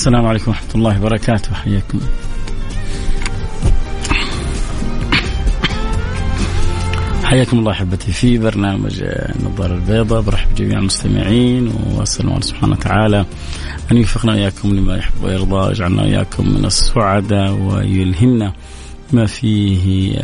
السلام 0.00 0.26
عليكم 0.26 0.50
ورحمة 0.50 0.74
الله 0.74 1.00
وبركاته. 1.00 1.54
حياكم. 1.54 2.00
حياكم 7.24 7.58
الله 7.58 7.72
أحبتي 7.72 8.12
في 8.12 8.38
برنامج 8.38 9.02
النظاره 9.02 9.74
البيضاء. 9.74 10.20
برحب 10.20 10.54
جميع 10.54 10.78
المستمعين 10.78 11.72
وأسأل 11.94 12.26
الله 12.26 12.40
سبحانه 12.40 12.72
وتعالى 12.72 13.26
أن 13.92 13.96
يوفقنا 13.96 14.32
وإياكم 14.32 14.68
لما 14.68 14.96
يحب 14.96 15.22
ويرضى 15.22 15.66
ويجعلنا 15.66 16.02
وإياكم 16.02 16.48
من 16.48 16.64
السعداء 16.64 17.52
ويلهمنا 17.52 18.52
ما 19.12 19.26
فيه 19.26 20.16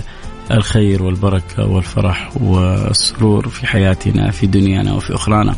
الخير 0.51 1.03
والبركة 1.03 1.67
والفرح 1.67 2.31
والسرور 2.41 3.49
في 3.49 3.67
حياتنا 3.67 4.31
في 4.31 4.47
دنيانا 4.47 4.93
وفي 4.93 5.15
أخرانا. 5.15 5.57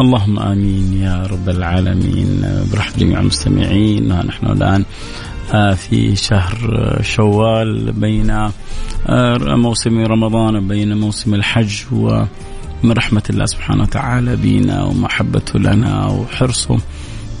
اللهم 0.00 0.38
آمين 0.38 0.92
يا 0.92 1.26
رب 1.26 1.48
العالمين. 1.48 2.44
برحب 2.72 2.96
جميع 2.98 3.20
المستمعين 3.20 4.08
نحن 4.08 4.46
الآن 4.46 4.84
آه، 5.54 5.74
في 5.74 6.16
شهر 6.16 6.56
شوال 7.02 7.92
بين 7.92 8.30
آه، 8.30 9.38
موسم 9.38 10.04
رمضان 10.04 10.68
بين 10.68 10.96
موسم 10.96 11.34
الحج 11.34 11.74
ومن 11.92 12.92
رحمة 12.92 13.22
الله 13.30 13.46
سبحانه 13.46 13.82
وتعالى 13.82 14.36
بنا 14.36 14.84
ومحبته 14.84 15.58
لنا 15.58 16.06
وحرصه 16.06 16.78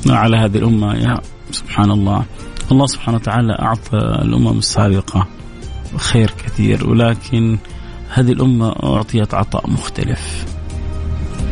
على 0.08 0.36
هذه 0.36 0.56
الأمة. 0.56 0.94
يا 0.94 1.20
سبحان 1.50 1.90
الله. 1.90 2.24
الله 2.72 2.86
سبحانه 2.86 3.16
وتعالى 3.16 3.52
أعطى 3.52 3.98
الأمم 3.98 4.58
السابقة 4.58 5.26
خير 5.96 6.30
كثير 6.46 6.90
ولكن 6.90 7.58
هذه 8.10 8.32
الأمة 8.32 8.68
أعطيت 8.82 9.34
عطاء 9.34 9.70
مختلف. 9.70 10.55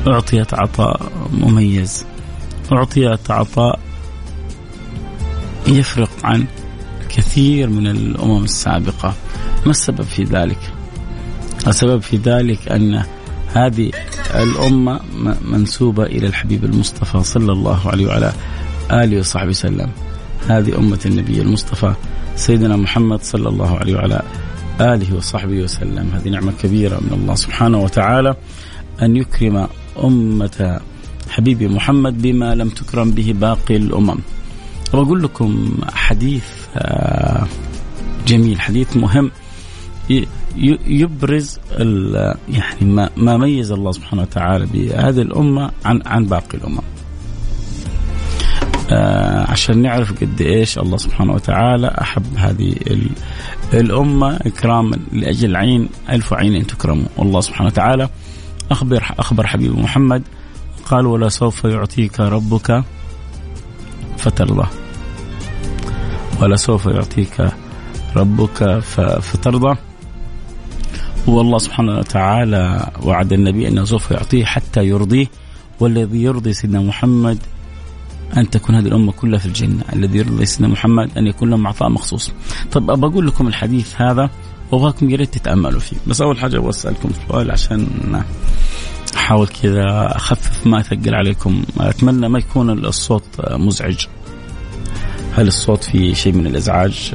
أعطيت 0.07 0.55
عطاء 0.55 1.13
مميز. 1.33 2.07
أعطيت 2.73 3.31
عطاء 3.31 3.81
يفرق 5.67 6.11
عن 6.25 6.47
كثير 7.09 7.71
من 7.71 7.87
الأمم 7.87 8.45
السابقة. 8.45 9.15
ما 9.65 9.71
السبب 9.71 10.03
في 10.03 10.25
ذلك؟ 10.25 10.59
السبب 11.67 12.03
في 12.03 12.17
ذلك 12.17 12.69
أن 12.69 13.03
هذه 13.55 13.91
الأمة 14.35 15.01
منسوبة 15.45 16.03
إلى 16.03 16.27
الحبيب 16.27 16.65
المصطفى 16.65 17.23
صلى 17.23 17.53
الله 17.53 17.89
عليه 17.89 18.07
وعلى 18.07 18.33
آله 18.91 19.19
وصحبه 19.19 19.49
وسلم. 19.49 19.91
هذه 20.49 20.79
أمة 20.79 21.01
النبي 21.07 21.41
المصطفى 21.41 21.95
سيدنا 22.37 22.77
محمد 22.77 23.23
صلى 23.23 23.49
الله 23.49 23.79
عليه 23.79 23.95
وعلى 23.95 24.23
آله 24.81 25.17
وصحبه 25.17 25.63
وسلم. 25.63 26.11
هذه 26.15 26.29
نعمة 26.29 26.53
كبيرة 26.63 27.01
من 27.01 27.13
الله 27.13 27.35
سبحانه 27.35 27.79
وتعالى 27.79 28.35
أن 29.03 29.17
يكرم 29.17 29.69
أمة 30.05 30.81
حبيبي 31.31 31.69
محمد 31.69 32.23
بما 32.23 32.55
لم 32.55 32.69
تكرم 32.69 33.11
به 33.11 33.35
باقي 33.41 33.77
الأمم. 33.77 34.19
وأقول 34.93 35.23
لكم 35.23 35.75
حديث 35.93 36.45
آه، 36.77 37.47
جميل 38.27 38.61
حديث 38.61 38.97
مهم. 38.97 39.31
يبرز 40.87 41.59
يعني 42.49 42.83
ما, 42.83 43.11
ما 43.17 43.37
ميز 43.37 43.73
الله 43.73 43.93
سبحانه 43.93 44.23
وتعالى 44.23 44.67
بهذه 44.67 45.23
الأمة 45.23 45.71
عن 45.85 46.03
عن 46.07 46.25
باقي 46.25 46.59
الأمم. 46.59 46.79
آه 48.91 49.51
عشان 49.51 49.83
نعرف 49.83 50.13
قد 50.21 50.41
إيش 50.41 50.79
الله 50.79 50.97
سبحانه 50.97 51.33
وتعالى 51.33 51.97
أحب 52.01 52.37
هذه 52.37 52.75
الأمة. 53.75 54.37
إكراما 54.37 54.99
لأجل 55.13 55.57
عين 55.57 55.89
ألف 56.11 56.33
عين 56.33 56.67
تكرم 56.67 57.07
والله 57.17 57.41
سبحانه 57.41 57.67
وتعالى. 57.69 58.09
أخبر 58.71 59.15
أخبر 59.19 59.47
حبيب 59.47 59.79
محمد. 59.79 60.23
قال 60.87 61.07
ولا 61.07 61.29
سوف 61.29 61.65
يعطيك 61.65 62.21
ربك 62.21 62.85
فترضى. 64.17 64.69
ولا 66.43 66.57
سوف 66.57 66.87
يعطيك 66.87 67.53
ربك 68.17 68.79
فترضى. 69.21 69.77
والله 71.27 71.59
سبحانه 71.59 71.99
وتعالى 71.99 72.91
وعد 73.03 73.33
النبي 73.33 73.69
أنه 73.69 73.85
سوف 73.85 74.11
يعطيه 74.11 74.45
حتى 74.45 74.85
يرضيه. 74.85 75.27
والذي 75.81 76.23
يرضي 76.23 76.53
سيدنا 76.53 76.81
محمد 76.81 77.39
أن 78.37 78.51
تكون 78.51 78.75
هذه 78.75 78.87
الأمة 78.87 79.13
كلها 79.13 79.39
في 79.39 79.47
الجنة، 79.47 79.85
الذي 79.93 80.19
يرضي 80.19 80.47
سيدنا 80.47 80.69
محمد 80.69 81.19
أن 81.19 81.27
يكون 81.27 81.51
لهم 81.51 81.67
عطاء 81.67 81.89
مخصوص. 81.89 82.33
ابى 82.77 83.07
أقول 83.07 83.27
لكم 83.27 83.47
الحديث 83.47 84.01
هذا. 84.01 84.31
وابغاكم 84.73 85.11
يا 85.11 85.17
ريت 85.17 85.35
تتأملوا 85.35 85.81
فيه، 85.81 85.97
بس 86.07 86.21
أول 86.21 86.39
حاجة 86.39 86.57
أبغى 86.57 86.71
أسألكم 86.71 87.11
سؤال 87.29 87.51
عشان 87.51 87.87
أحاول 89.17 89.47
كذا 89.47 90.17
أخفف 90.17 90.67
ما 90.67 90.81
أثقل 90.81 91.15
عليكم، 91.15 91.63
أتمنى 91.81 92.29
ما 92.29 92.39
يكون 92.39 92.71
الصوت 92.71 93.25
مزعج. 93.51 94.07
هل 95.37 95.47
الصوت 95.47 95.85
فيه 95.85 96.15
شيء 96.15 96.33
من 96.33 96.47
الإزعاج؟ 96.47 97.15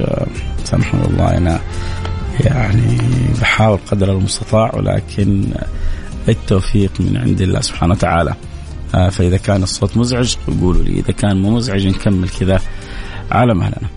سامحوا 0.64 1.00
الله 1.06 1.36
أنا 1.36 1.60
يعني 2.40 2.98
بحاول 3.40 3.78
قدر 3.90 4.12
المستطاع 4.12 4.74
ولكن 4.74 5.44
التوفيق 6.28 6.90
من 7.00 7.16
عند 7.16 7.40
الله 7.40 7.60
سبحانه 7.60 7.92
وتعالى. 7.92 8.34
آه، 8.94 9.08
فإذا 9.08 9.36
كان 9.36 9.62
الصوت 9.62 9.96
مزعج 9.96 10.36
قولوا 10.60 10.82
لي 10.82 11.00
إذا 11.00 11.12
كان 11.12 11.42
مو 11.42 11.50
مزعج 11.50 11.86
نكمل 11.86 12.28
كذا 12.28 12.60
على 13.30 13.54
مهلنا 13.54 13.88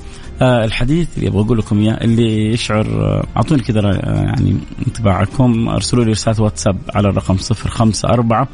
الحديث 0.44 1.08
اللي 1.18 1.30
أبغى 1.30 1.42
أقول 1.42 1.58
لكم 1.58 1.80
إياه 1.80 2.04
اللي 2.04 2.54
يشعر 2.54 2.86
آه، 2.86 3.26
أعطوني 3.38 3.62
كذا 3.62 3.80
آه، 3.80 4.24
يعني 4.24 4.58
انطباعكم. 4.88 5.70
أرسلوا 5.70 6.06
لي 6.06 6.12
رسالة 6.12 6.42
واتساب 6.42 6.78
على 6.96 7.09
الرقم 7.09 7.38
054 7.38 8.48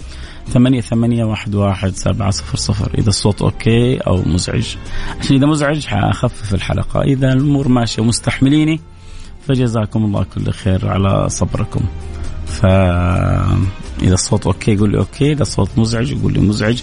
ثمانية 0.48 0.82
ثمانية 0.82 1.24
واحد 1.24 1.56
واحد 1.56 1.96
سبعة 1.96 2.32
صفر 2.32 2.58
صفر. 2.58 2.92
إذا 2.98 3.10
الصوت 3.10 3.42
أوكي 3.42 3.98
أو 3.98 4.22
مزعج. 4.26 4.76
عشان 5.20 5.36
إذا 5.36 5.46
مزعج 5.46 5.86
حأخفف 5.86 6.54
الحلقة. 6.54 7.02
إذا 7.02 7.34
الأمور 7.34 7.68
ماشية 7.68 8.02
ومستحمليني 8.02 8.80
فجزاكم 9.48 10.06
الله 10.06 10.26
كل 10.36 10.52
خير 10.52 10.88
على 10.88 11.30
صبركم. 11.30 11.82
فاذا 14.00 14.14
الصوت 14.14 14.46
okay 14.48 14.72
يقول 14.72 14.92
لي 14.92 14.98
okay 14.98 15.32
إذا 15.32 15.42
الصوت 15.42 15.70
مزعج 15.78 16.12
يقول 16.12 16.34
لي 16.34 16.40
مزعج. 16.40 16.82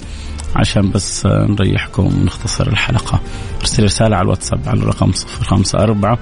عشان 0.57 0.91
بس 0.91 1.27
نريحكم 1.27 2.07
ونختصر 2.07 2.67
الحلقة. 2.67 3.21
ارسل 3.61 3.85
رسالة 3.85 4.17
على 4.17 4.25
الواتساب 4.25 4.61
على 4.67 4.81
الرقم 4.81 5.13
صفر 5.13 5.45
خمسة 5.45 5.79
أربعة 5.79 6.19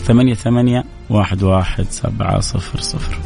ثمانية 0.00 0.34
ثمانية 0.34 0.84
واحد 1.10 1.42
واحد 1.42 1.86
سبعة 1.90 2.40
صفر 2.40 2.80
صفر. 2.80 3.18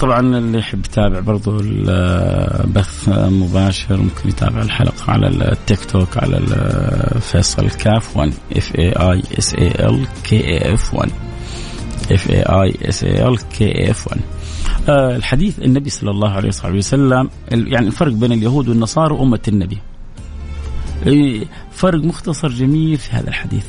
طبعا 0.00 0.20
اللي 0.20 0.58
يحب 0.58 0.84
يتابع 0.84 1.20
برضو 1.20 1.60
البث 1.60 3.08
مباشر 3.08 3.96
ممكن 3.96 4.28
يتابع 4.28 4.62
الحلقة 4.62 5.12
على 5.12 5.28
التيك 5.28 5.84
توك 5.84 6.16
على 6.16 6.40
فيصل 7.20 7.70
كاف 7.70 8.16
1 8.16 8.32
F 8.56 8.78
A 8.78 8.92
I 8.92 9.22
S 9.38 9.54
A 9.54 9.66
L 9.68 10.06
K 10.24 10.74
F 10.74 10.94
1 10.94 11.10
F 12.12 12.30
A 12.30 12.42
I 12.42 12.74
S 12.88 13.04
A 13.04 13.28
L 13.28 13.38
K 13.58 13.90
F 13.90 14.06
1 14.08 14.20
آه 14.20 14.35
الحديث 14.88 15.58
النبي 15.58 15.90
صلى 15.90 16.10
الله 16.10 16.30
عليه 16.30 16.48
وسلم 16.64 17.30
يعني 17.50 17.86
الفرق 17.86 18.12
بين 18.12 18.32
اليهود 18.32 18.68
والنصارى 18.68 19.14
وأمة 19.14 19.40
النبي. 19.48 19.78
فرق 21.70 22.04
مختصر 22.04 22.48
جميل 22.48 22.96
في 22.98 23.12
هذا 23.12 23.28
الحديث. 23.28 23.66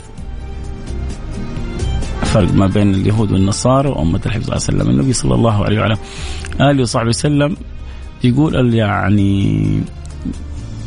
فرق 2.23 2.53
ما 2.53 2.67
بين 2.67 2.93
اليهود 2.93 3.31
والنصارى 3.31 3.89
وأمة 3.89 4.21
الله 4.25 4.43
عليه 4.47 4.55
وسلم. 4.55 4.89
النبي 4.89 5.13
صلى 5.13 5.35
الله 5.35 5.65
عليه 5.65 5.79
وعلى 5.79 5.97
آله 6.61 6.81
وصحبه 6.81 7.09
وسلم 7.09 7.57
يقول 8.23 8.73
يعني 8.73 9.61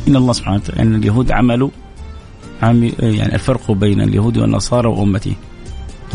إن 0.07 0.15
الله 0.15 0.33
سبحانه 0.33 0.57
وتعالى 0.57 0.81
أن 0.81 0.95
اليهود 0.95 1.31
عملوا 1.31 1.69
يعني 2.99 3.35
الفرق 3.35 3.71
بين 3.71 4.01
اليهود 4.01 4.37
والنصارى 4.37 4.87
وأمتي 4.87 5.35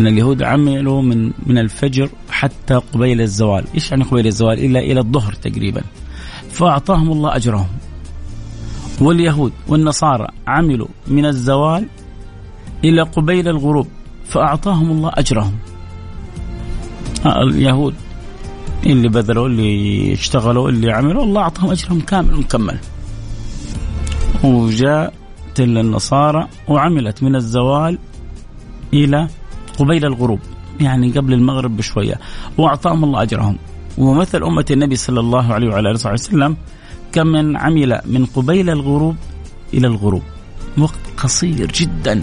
ان 0.00 0.06
اليهود 0.06 0.42
عملوا 0.42 1.02
من 1.02 1.32
من 1.46 1.58
الفجر 1.58 2.08
حتى 2.30 2.74
قبيل 2.74 3.20
الزوال، 3.20 3.64
إيش 3.74 3.90
يعني 3.90 4.04
قبيل 4.04 4.26
الزوال؟ 4.26 4.64
إلا 4.64 4.80
إلى 4.80 5.00
الظهر 5.00 5.32
تقريبا. 5.32 5.82
فأعطاهم 6.50 7.12
الله 7.12 7.36
أجرهم. 7.36 7.68
واليهود 9.00 9.52
والنصارى 9.68 10.28
عملوا 10.46 10.88
من 11.08 11.26
الزوال 11.26 11.86
إلى 12.84 13.02
قبيل 13.02 13.48
الغروب 13.48 13.86
فأعطاهم 14.24 14.90
الله 14.90 15.10
أجرهم. 15.14 15.58
اليهود 17.26 17.94
اللي 18.86 19.08
بذلوا 19.08 19.46
اللي 19.46 20.12
اشتغلوا 20.12 20.68
اللي 20.68 20.92
عملوا 20.92 21.24
الله 21.24 21.40
أعطاهم 21.40 21.70
أجرهم 21.70 22.00
كامل 22.00 22.36
مكمل 22.36 22.78
وجاء 24.44 25.12
النصارى 25.58 26.48
وعملت 26.68 27.22
من 27.22 27.36
الزوال 27.36 27.98
إلى 28.94 29.28
قبيل 29.78 30.04
الغروب 30.04 30.40
يعني 30.80 31.10
قبل 31.10 31.32
المغرب 31.32 31.76
بشوية 31.76 32.20
وأعطاهم 32.58 33.04
الله 33.04 33.22
أجرهم. 33.22 33.58
ومثل 33.98 34.42
أمة 34.42 34.66
النبي 34.70 34.96
صلى 34.96 35.20
الله 35.20 35.54
عليه 35.54 35.68
وعلى 35.68 35.90
آله 35.90 36.12
وسلم 36.12 36.56
كم 37.12 37.26
من 37.26 37.56
عمل 37.56 38.00
من 38.06 38.26
قبيل 38.26 38.70
الغروب 38.70 39.16
إلى 39.74 39.86
الغروب. 39.86 40.22
وقت 40.78 41.00
قصير 41.16 41.72
جدا. 41.72 42.22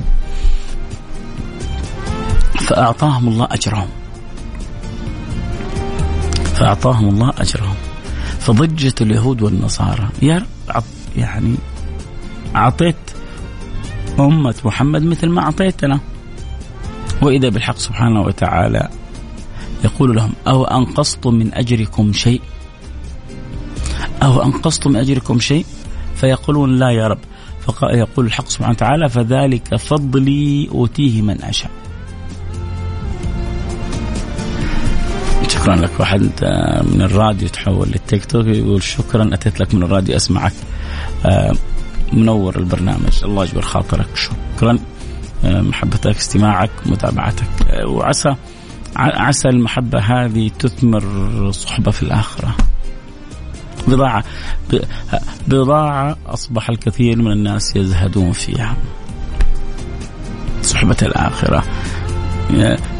فأعطاهم 2.59 3.27
الله 3.27 3.47
أجرهم. 3.51 3.87
فأعطاهم 6.55 7.09
الله 7.09 7.33
أجرهم. 7.37 7.75
فضجت 8.39 9.01
اليهود 9.01 9.41
والنصارى. 9.41 10.09
يا 10.21 10.45
رب 10.75 10.83
يعني 11.15 11.55
أعطيت 12.55 12.95
أمة 14.19 14.55
محمد 14.65 15.03
مثل 15.03 15.29
ما 15.29 15.41
أعطيتنا. 15.41 15.99
وإذا 17.21 17.49
بالحق 17.49 17.77
سبحانه 17.77 18.21
وتعالى 18.21 18.89
يقول 19.83 20.15
لهم 20.15 20.33
أو 20.47 20.63
أنقصتم 20.63 21.33
من 21.33 21.53
أجركم 21.53 22.13
شيء؟ 22.13 22.41
أو 24.23 24.43
أنقصتم 24.43 24.91
من 24.91 24.95
أجركم 24.95 25.39
شيء؟ 25.39 25.65
فيقولون 26.15 26.75
لا 26.75 26.89
يا 26.89 27.07
رب. 27.07 27.19
فيقول 27.79 28.25
الحق 28.25 28.49
سبحانه 28.49 28.71
وتعالى 28.71 29.09
فذلك 29.09 29.75
فضلي 29.75 30.69
أوتيه 30.71 31.21
من 31.21 31.43
أشاء. 31.43 31.71
شكرا 35.47 35.75
لك 35.75 35.99
واحد 35.99 36.21
من 36.93 37.01
الراديو 37.01 37.47
تحول 37.47 37.87
للتيك 37.87 38.25
توك 38.25 38.47
يقول 38.47 38.83
شكرا 38.83 39.29
أتيت 39.33 39.59
لك 39.59 39.75
من 39.75 39.83
الراديو 39.83 40.15
أسمعك. 40.15 40.53
آه، 41.25 41.53
منور 42.13 42.59
البرنامج. 42.59 43.23
الله 43.23 43.43
يجبر 43.43 43.61
خاطرك. 43.61 44.07
شكرا. 44.15 44.71
آه، 44.71 44.79
محبتك 45.61 46.15
استماعك 46.15 46.71
متابعتك. 46.85 47.47
وعسى 47.85 48.35
عسى 48.95 49.49
المحبة 49.49 49.99
هذه 49.99 50.51
تثمر 50.59 51.03
صحبة 51.51 51.91
في 51.91 52.03
الآخرة. 52.03 52.55
بضاعة 53.87 54.23
بضاعة 55.47 56.17
أصبح 56.25 56.69
الكثير 56.69 57.17
من 57.17 57.31
الناس 57.31 57.75
يزهدون 57.75 58.31
فيها. 58.31 58.75
صحبة 60.61 60.97
الآخرة. 61.01 61.63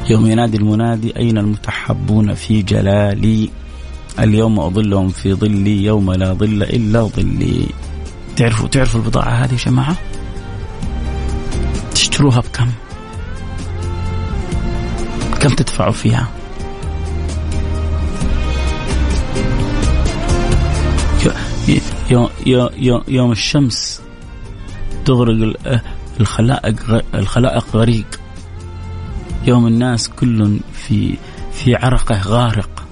يوم 0.10 0.28
ينادي 0.28 0.58
المنادي 0.58 1.18
أين 1.18 1.38
المتحبون 1.38 2.34
في 2.34 2.62
جلالي؟ 2.62 3.50
اليوم 4.20 4.60
أظلهم 4.60 5.10
في 5.10 5.34
ظلي 5.34 5.84
يوم 5.84 6.12
لا 6.12 6.34
ظل 6.34 6.64
إلا 6.64 7.02
ظلي. 7.04 7.66
تعرفوا 8.36 8.68
تعرفوا 8.68 9.00
البضاعة 9.02 9.30
هذه 9.30 9.52
يا 9.52 9.58
جماعة؟ 9.58 9.96
تشتروها 12.24 12.40
بكم 12.42 12.72
كم؟ 15.40 15.56
تدفعوا 15.56 15.92
فيها؟ 15.92 16.28
يوم, 22.10 22.30
يوم, 23.08 23.31
الشمس 23.31 24.02
تغرق 25.06 25.56
الخلائق 26.20 27.04
الخلائق 27.16 27.66
غريق. 27.75 28.20
يوم 29.48 29.68
الناس 29.68 30.10
كل 30.10 30.60
في 30.74 31.18
في 31.54 31.75
عرقه 31.75 32.22
غارق. 32.22 32.84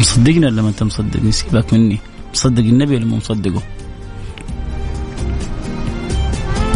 مصدقنا 0.00 0.46
لما 0.46 0.68
انت 0.68 0.82
مصدقني 0.82 1.32
سيبك 1.32 1.72
مني. 1.74 1.98
مصدق 2.32 2.62
النبي 2.62 2.96
ولا 2.96 3.06
مو 3.06 3.16
مصدقه؟ 3.16 3.62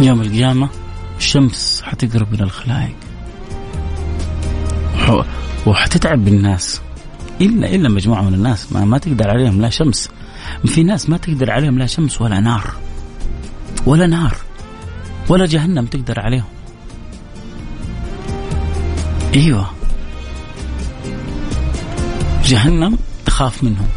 يوم 0.01 0.21
القيامة 0.21 0.69
الشمس 1.17 1.81
حتقرب 1.85 2.33
من 2.33 2.41
الخلائق. 2.41 2.95
وحتتعب 5.65 6.27
الناس. 6.27 6.81
إلا 7.41 7.75
إلا 7.75 7.89
مجموعة 7.89 8.21
من 8.21 8.33
الناس 8.33 8.73
ما, 8.73 8.85
ما 8.85 8.97
تقدر 8.97 9.29
عليهم 9.29 9.61
لا 9.61 9.69
شمس. 9.69 10.09
في 10.65 10.83
ناس 10.83 11.09
ما 11.09 11.17
تقدر 11.17 11.51
عليهم 11.51 11.79
لا 11.79 11.85
شمس 11.85 12.21
ولا 12.21 12.39
نار. 12.39 12.71
ولا 13.85 14.07
نار. 14.07 14.35
ولا 15.29 15.45
جهنم 15.45 15.85
تقدر 15.85 16.19
عليهم. 16.19 16.49
أيوه. 19.35 19.69
جهنم 22.45 22.97
تخاف 23.25 23.63
منهم. 23.63 23.87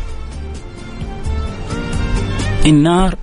النار 2.67 3.15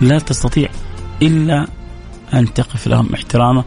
لا 0.00 0.18
تستطيع 0.18 0.68
إلا 1.22 1.66
أن 2.34 2.54
تقف 2.54 2.86
لهم 2.86 3.14
احترامه 3.14 3.64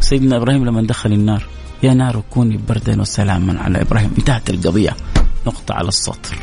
سيدنا 0.00 0.36
إبراهيم 0.36 0.64
لما 0.64 0.82
دخل 0.82 1.12
النار 1.12 1.46
يا 1.82 1.94
نار 1.94 2.22
كوني 2.30 2.56
بردا 2.68 3.00
وسلاما 3.00 3.60
على 3.60 3.82
إبراهيم 3.82 4.10
انتهت 4.18 4.50
القضية 4.50 4.96
نقطة 5.46 5.74
على 5.74 5.88
السطر 5.88 6.36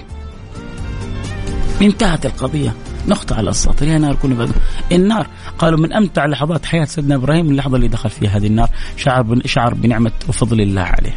انتهت 1.82 2.26
القضية 2.26 2.74
نقطة 3.08 3.36
على 3.36 3.50
السطر 3.50 3.88
يا 3.88 3.98
نار 3.98 4.16
كوني 4.16 4.36
بردا 4.36 4.54
النار 4.92 5.28
قالوا 5.58 5.80
من 5.80 5.94
أمتع 5.94 6.26
لحظات 6.26 6.66
حياة 6.66 6.86
سيدنا 6.86 7.16
إبراهيم 7.16 7.52
اللحظة 7.52 7.76
اللي 7.76 7.88
دخل 7.88 8.10
فيها 8.10 8.30
هذه 8.30 8.48
النار 8.48 8.70
شعر 8.98 9.40
شعر 9.46 9.74
بنعمة 9.74 10.12
وفضل 10.30 10.62
الله 10.62 10.82
عليه. 10.82 11.16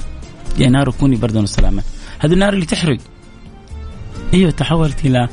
يا 0.59 0.69
نار 0.69 0.91
كوني 0.91 1.17
بردا 1.17 1.41
وسلاما. 1.41 1.83
هذه 2.19 2.33
النار 2.33 2.53
اللي 2.53 2.67
تحرق. 2.67 2.99
أيوه 4.35 4.51
تحولت 4.51 5.05
إلى 5.05 5.29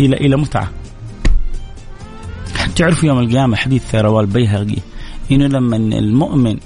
إلى 0.00 0.16
إلى 0.16 0.36
متعة. 0.36 0.68
تعرفوا 2.78 3.08
يوم 3.08 3.18
القيامة 3.18 3.56
حديث 3.56 3.94
رواه 3.94 4.20
البيهقي؟ 4.20 4.76
إنه 5.32 5.46
لما 5.46 5.76
المؤمن 5.76 6.56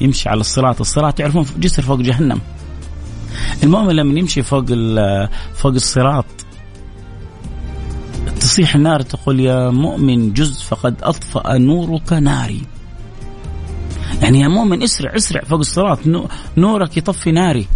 يمشي 0.00 0.28
على 0.28 0.40
الصراط، 0.40 0.80
الصراط 0.80 1.14
تعرفون 1.14 1.46
جسر 1.58 1.82
فوق 1.82 2.00
جهنم. 2.00 2.40
المؤمن 3.62 3.96
لما 3.96 4.18
يمشي 4.18 4.42
فوق 4.42 4.64
فوق 5.54 5.72
الصراط 5.72 6.24
تصيح 8.40 8.74
النار 8.74 9.02
تقول 9.02 9.40
يا 9.40 9.70
مؤمن 9.70 10.32
جز 10.32 10.62
فقد 10.62 10.96
أطفأ 11.02 11.58
نورك 11.58 12.12
ناري. 12.12 12.62
يعني 14.22 14.40
يا 14.40 14.48
مؤمن 14.48 14.82
اسرع 14.82 15.16
اسرع 15.16 15.40
فوق 15.40 15.58
الصراط 15.58 15.98
نورك 16.56 16.96
يطفي 16.96 17.32
ناري. 17.32 17.66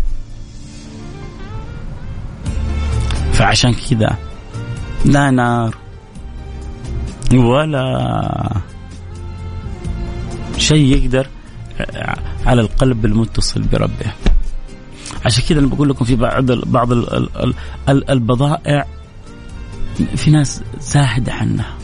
فعشان 3.32 3.74
كذا 3.74 4.16
لا 5.04 5.30
نار. 5.30 5.85
ولا 7.34 8.60
شيء 10.58 10.96
يقدر 10.96 11.26
على 12.46 12.60
القلب 12.60 13.04
المتصل 13.04 13.62
بربه. 13.62 14.12
عشان 15.24 15.44
كذا 15.48 15.58
أنا 15.58 15.66
بقول 15.66 15.88
لكم 15.88 16.04
في 16.04 16.16
بعض 16.16 16.52
بعض 16.52 16.88
البضائع 17.88 18.86
في 20.16 20.30
ناس 20.30 20.62
زاهدة 20.80 21.32
عنها. 21.32 21.74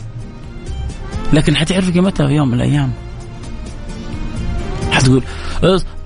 لكن 1.33 1.55
حتعرف 1.55 1.93
قيمتها 1.93 2.27
في 2.27 2.33
يوم 2.33 2.47
من 2.47 2.53
الأيام. 2.53 2.91
حتقول 4.91 5.23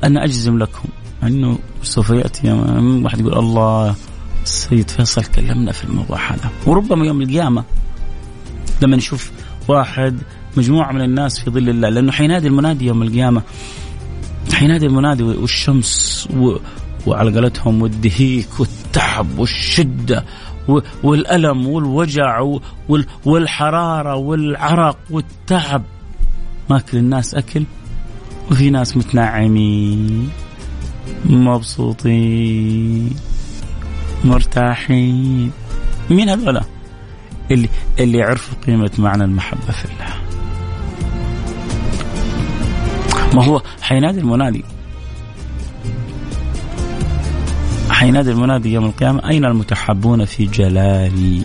أنا 0.03 0.23
أجزم 0.23 0.57
لكم 0.57 0.89
أنه 1.23 1.59
سوف 1.83 2.13
يوم 2.43 3.05
واحد 3.05 3.19
يقول 3.19 3.37
الله 3.37 3.95
السيد 4.43 4.89
فيصل 4.89 5.25
كلمنا 5.25 5.71
في 5.71 5.83
الموضوع 5.83 6.31
هذا 6.31 6.51
وربما 6.65 7.05
يوم 7.05 7.21
القيامة 7.21 7.63
لما 8.81 8.97
نشوف 8.97 9.31
واحد 9.67 10.19
مجموعة 10.57 10.91
من 10.91 11.01
الناس 11.01 11.39
في 11.39 11.51
ظل 11.51 11.69
الله. 11.69 11.89
لأنه 11.89 12.11
حينادي 12.11 12.47
المنادي 12.47 12.85
يوم 12.85 13.01
القيامة. 13.03 13.41
حينادي 14.53 14.85
المنادي 14.85 15.23
والشمس 15.23 16.27
و... 16.37 16.57
وعلى 17.07 17.33
قولتهم 17.33 17.81
والدهيك 17.81 18.59
والتعب 18.59 19.39
والشدة 19.39 20.25
والألم 21.03 21.67
والوجع 21.67 22.57
والحرارة 23.25 24.15
والعرق 24.15 24.97
والتعب. 25.09 25.83
ماكل 26.69 26.97
الناس 26.97 27.35
أكل 27.35 27.63
وفي 28.51 28.69
ناس 28.69 28.97
متنعمين 28.97 30.29
مبسوطين 31.25 33.09
مرتاحين. 34.23 35.51
مين 36.09 36.29
هذولا؟ 36.29 36.76
اللي 37.51 37.69
اللي 37.99 38.17
يعرفوا 38.17 38.57
قيمة 38.67 38.91
معنى 38.97 39.23
المحبة 39.23 39.71
في 39.71 39.85
الله. 39.85 40.13
ما 43.33 43.45
هو 43.45 43.61
حينادي 43.81 44.19
المنادي. 44.19 44.63
حينادي 47.89 48.31
المنادي 48.31 48.73
يوم 48.73 48.85
القيامة 48.85 49.29
أين 49.29 49.45
المتحبون 49.45 50.25
في 50.25 50.45
جلالي؟ 50.45 51.41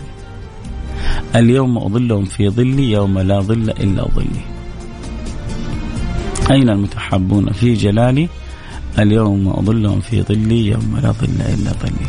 اليوم 1.35 1.77
أظلهم 1.77 2.25
في 2.25 2.49
ظلي 2.49 2.91
يوم 2.91 3.19
لا 3.19 3.39
ظل 3.39 3.69
إلا 3.69 4.07
ظلي. 4.15 4.43
أين 6.51 6.69
المتحبون 6.69 7.51
في 7.51 7.73
جلالي؟ 7.73 8.29
اليوم 8.99 9.47
أظلهم 9.47 9.99
في 9.99 10.21
ظلي 10.21 10.67
يوم 10.67 10.99
لا 11.03 11.11
ظل 11.11 11.41
إلا 11.41 11.71
ظلي. 11.71 12.07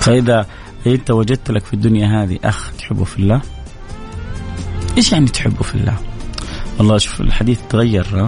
فإذا 0.00 0.46
أنت 0.86 1.10
وجدت 1.10 1.50
لك 1.50 1.64
في 1.64 1.74
الدنيا 1.74 2.22
هذه 2.22 2.38
أخ 2.44 2.72
تحبه 2.78 3.04
في 3.04 3.18
الله؟ 3.18 3.40
إيش 4.96 5.12
يعني 5.12 5.26
تحبه 5.26 5.62
في 5.62 5.74
الله؟ 5.74 5.96
والله 6.78 6.98
شوف 6.98 7.20
الحديث 7.20 7.60
تغير 7.68 8.26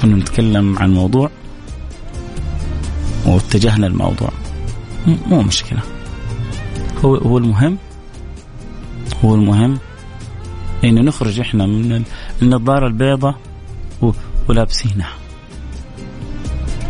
كنا 0.00 0.16
نتكلم 0.16 0.78
عن 0.78 0.94
موضوع 0.94 1.30
واتجهنا 3.26 3.86
الموضوع 3.86 4.30
مو 5.06 5.42
مشكلة. 5.42 5.80
هو 7.04 7.14
هو 7.14 7.38
المهم 7.38 7.78
هو 9.24 9.34
المهم 9.34 9.78
انه 10.84 11.00
نخرج 11.00 11.40
إحنا 11.40 11.66
من 11.66 12.02
النظاره 12.42 12.86
البيضاء 12.86 13.34
ولابسينها. 14.48 15.14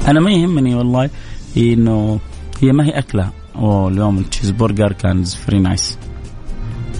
أنا 0.08 0.20
ما 0.20 0.30
يهمني 0.30 0.74
والله 0.74 1.10
إنه 1.56 2.20
هي 2.62 2.72
ما 2.72 2.84
هي 2.84 2.90
أكلة. 2.90 3.30
أوه 3.58 3.88
اليوم 3.88 4.18
التشيز 4.18 4.50
برجر 4.50 4.92
كان 4.92 5.24
very 5.24 5.58
nice 5.58 5.98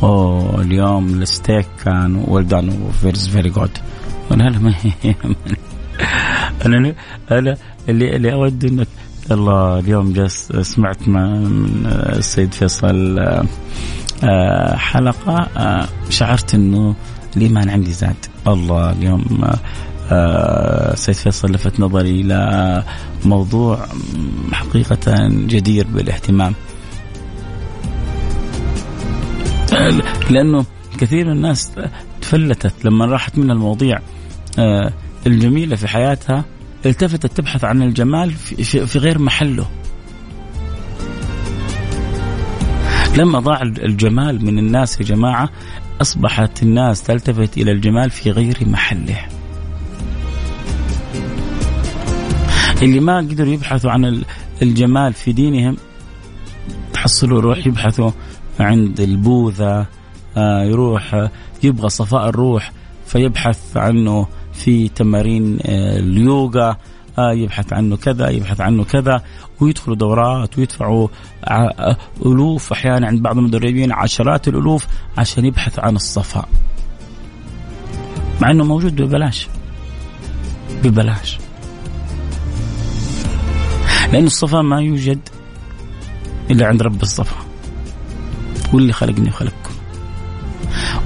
أوه 0.02 0.60
اليوم 0.60 1.08
الستيك 1.08 1.66
كان 1.84 2.24
well 2.28 2.48
done 2.48 2.90
was 3.00 3.28
very 3.28 3.50
good 3.50 3.70
أنا 6.66 6.94
أنا 7.30 7.56
اللي 7.88 8.16
اللي 8.16 8.32
أود 8.32 8.64
انك 8.64 8.88
الله 9.30 9.78
اليوم 9.78 10.12
جالس 10.12 10.52
سمعت 10.52 11.08
من 11.08 11.86
السيد 11.86 12.52
فيصل 12.52 13.18
آه، 14.24 14.76
حلقة 14.76 15.48
آه، 15.56 15.88
شعرت 16.10 16.54
إنه 16.54 16.94
الإيمان 17.36 17.70
عندي 17.70 17.92
زاد. 17.92 18.16
الله 18.46 18.92
اليوم 18.92 19.24
آه، 19.44 19.58
سيد 20.94 21.14
فيصل 21.14 21.52
لفت 21.52 21.80
نظري 21.80 22.20
إلى 22.20 22.84
موضوع 23.24 23.86
حقيقة 24.52 25.28
جدير 25.28 25.86
بالاهتمام 25.86 26.54
لأنه 30.30 30.64
كثير 30.98 31.26
من 31.26 31.32
الناس 31.32 31.72
تفلتت 32.20 32.84
لما 32.84 33.06
راحت 33.06 33.38
من 33.38 33.50
المواضيع 33.50 33.98
الجميلة 35.26 35.76
في 35.76 35.88
حياتها 35.88 36.44
التفتت 36.86 37.36
تبحث 37.36 37.64
عن 37.64 37.82
الجمال 37.82 38.30
في 38.64 38.98
غير 38.98 39.18
محله 39.18 39.66
لما 43.16 43.38
ضاع 43.38 43.62
الجمال 43.62 44.44
من 44.44 44.58
الناس 44.58 45.00
يا 45.00 45.04
جماعة 45.04 45.48
أصبحت 46.00 46.62
الناس 46.62 47.02
تلتفت 47.02 47.58
إلى 47.58 47.72
الجمال 47.72 48.10
في 48.10 48.30
غير 48.30 48.56
محله. 48.66 49.37
اللي 52.82 53.00
ما 53.00 53.18
قدروا 53.18 53.52
يبحثوا 53.52 53.90
عن 53.90 54.22
الجمال 54.62 55.12
في 55.12 55.32
دينهم 55.32 55.76
تحصلوا 56.92 57.38
يروح 57.38 57.66
يبحثوا 57.66 58.10
عند 58.60 59.00
البوذا 59.00 59.86
آه، 60.36 60.64
يروح 60.64 61.28
يبغى 61.62 61.88
صفاء 61.88 62.28
الروح 62.28 62.72
فيبحث 63.06 63.76
عنه 63.76 64.26
في 64.52 64.88
تمارين 64.88 65.58
آه، 65.62 65.98
اليوغا 65.98 66.76
آه، 67.18 67.32
يبحث 67.32 67.72
عنه 67.72 67.96
كذا 67.96 68.28
يبحث 68.28 68.60
عنه 68.60 68.84
كذا 68.84 69.22
ويدخلوا 69.60 69.96
دورات 69.96 70.58
ويدفعوا 70.58 71.08
ألوف 72.26 72.72
أحيانا 72.72 73.06
عند 73.06 73.22
بعض 73.22 73.38
المدربين 73.38 73.92
عشرات 73.92 74.48
الألوف 74.48 74.86
عشان 75.18 75.44
يبحثوا 75.44 75.84
عن 75.84 75.96
الصفاء. 75.96 76.48
مع 78.40 78.50
إنه 78.50 78.64
موجود 78.64 79.02
ببلاش. 79.02 79.48
ببلاش. 80.84 81.38
لأن 84.12 84.26
الصفاء 84.26 84.62
ما 84.62 84.80
يوجد 84.80 85.18
إلا 86.50 86.66
عند 86.66 86.82
رب 86.82 87.02
الصفا 87.02 87.36
واللي 88.72 88.92
خلقني 88.92 89.28
وخلقكم 89.28 89.74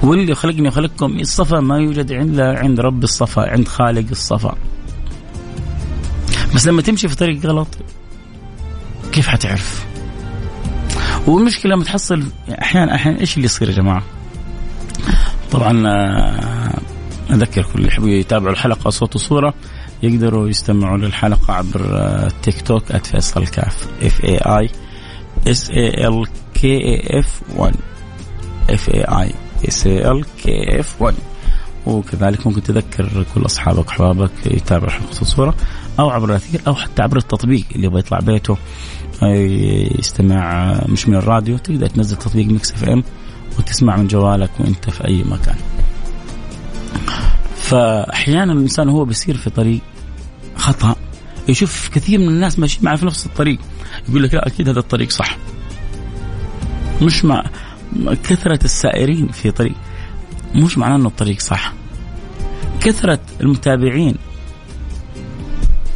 واللي 0.02 0.34
خلقني 0.34 0.68
وخلقكم 0.68 1.20
الصفا 1.20 1.60
ما 1.60 1.78
يوجد 1.78 2.10
إلا 2.10 2.58
عند 2.58 2.80
رب 2.80 3.02
الصفا 3.02 3.50
عند 3.50 3.68
خالق 3.68 4.06
الصفا 4.10 4.56
بس 6.54 6.66
لما 6.66 6.82
تمشي 6.82 7.08
في 7.08 7.16
طريق 7.16 7.46
غلط 7.46 7.68
كيف 9.12 9.28
حتعرف؟ 9.28 9.86
والمشكلة 11.26 11.74
لما 11.74 11.84
تحصل 11.84 12.24
أحيانا 12.62 12.94
أحيانا 12.94 13.20
إيش 13.20 13.36
اللي 13.36 13.44
يصير 13.44 13.70
يا 13.70 13.74
جماعة؟ 13.74 14.02
طبعا 15.52 15.86
آه، 15.86 16.80
أذكر 17.30 17.62
كل 17.62 17.70
اللي 17.74 17.88
يحبوا 17.88 18.08
يتابعوا 18.08 18.52
الحلقة 18.52 18.90
صوت 18.90 19.16
وصورة 19.16 19.54
يقدروا 20.02 20.48
يستمعوا 20.48 20.98
للحلقة 20.98 21.54
عبر 21.54 21.80
التيك 22.26 22.60
توك 22.60 22.96
@فيصل 22.96 23.46
كاف. 23.46 23.88
F 24.02 24.24
A 24.24 24.36
I 24.38 24.70
S 25.48 25.70
A 25.70 26.08
L 26.08 26.26
K 26.54 26.76
A 26.76 27.20
F 27.20 27.42
1 27.56 27.74
F 28.70 28.88
A 28.88 29.04
I 29.04 29.32
S 29.68 29.86
A 29.86 30.10
L 30.10 30.24
K 30.44 30.80
F 30.80 31.02
1 31.02 31.14
وكذلك 31.86 32.46
ممكن 32.46 32.62
تذكر 32.62 33.24
كل 33.34 33.44
أصحابك 33.46 33.86
واحبابك 33.88 34.30
يتابعوا 34.46 34.90
حلقه 34.90 35.20
الصورة 35.22 35.54
أو 35.98 36.10
عبر 36.10 36.30
الأثير 36.30 36.60
أو 36.66 36.74
حتى 36.74 37.02
عبر 37.02 37.16
التطبيق 37.16 37.64
اللي 37.74 37.86
يبغى 37.86 37.98
يطلع 37.98 38.18
بيته 38.18 38.56
يستمع 39.98 40.72
مش 40.88 41.08
من 41.08 41.14
الراديو 41.14 41.58
تقدر 41.58 41.86
تنزل 41.86 42.16
تطبيق 42.16 42.46
مكس 42.46 42.72
اف 42.72 42.84
ام 42.84 43.04
وتسمع 43.58 43.96
من 43.96 44.06
جوالك 44.06 44.50
وانت 44.60 44.90
في 44.90 45.08
أي 45.08 45.22
مكان. 45.24 45.56
فأحيانا 47.72 48.52
الإنسان 48.52 48.88
هو 48.88 49.04
بيصير 49.04 49.36
في 49.36 49.50
طريق 49.50 49.80
خطأ 50.56 50.96
يشوف 51.48 51.88
كثير 51.88 52.18
من 52.18 52.28
الناس 52.28 52.58
ماشيين 52.58 52.84
معه 52.84 52.96
في 52.96 53.06
نفس 53.06 53.26
الطريق 53.26 53.58
يقول 54.08 54.22
لك 54.22 54.34
لا 54.34 54.46
أكيد 54.46 54.68
هذا 54.68 54.78
الطريق 54.78 55.10
صح. 55.10 55.36
مش 57.02 57.24
مع 57.24 57.44
كثرة 58.24 58.64
السائرين 58.64 59.28
في 59.28 59.50
طريق 59.50 59.74
مش 60.54 60.78
معناه 60.78 60.96
إنه 60.96 61.08
الطريق 61.08 61.40
صح. 61.40 61.72
كثرة 62.80 63.20
المتابعين 63.40 64.14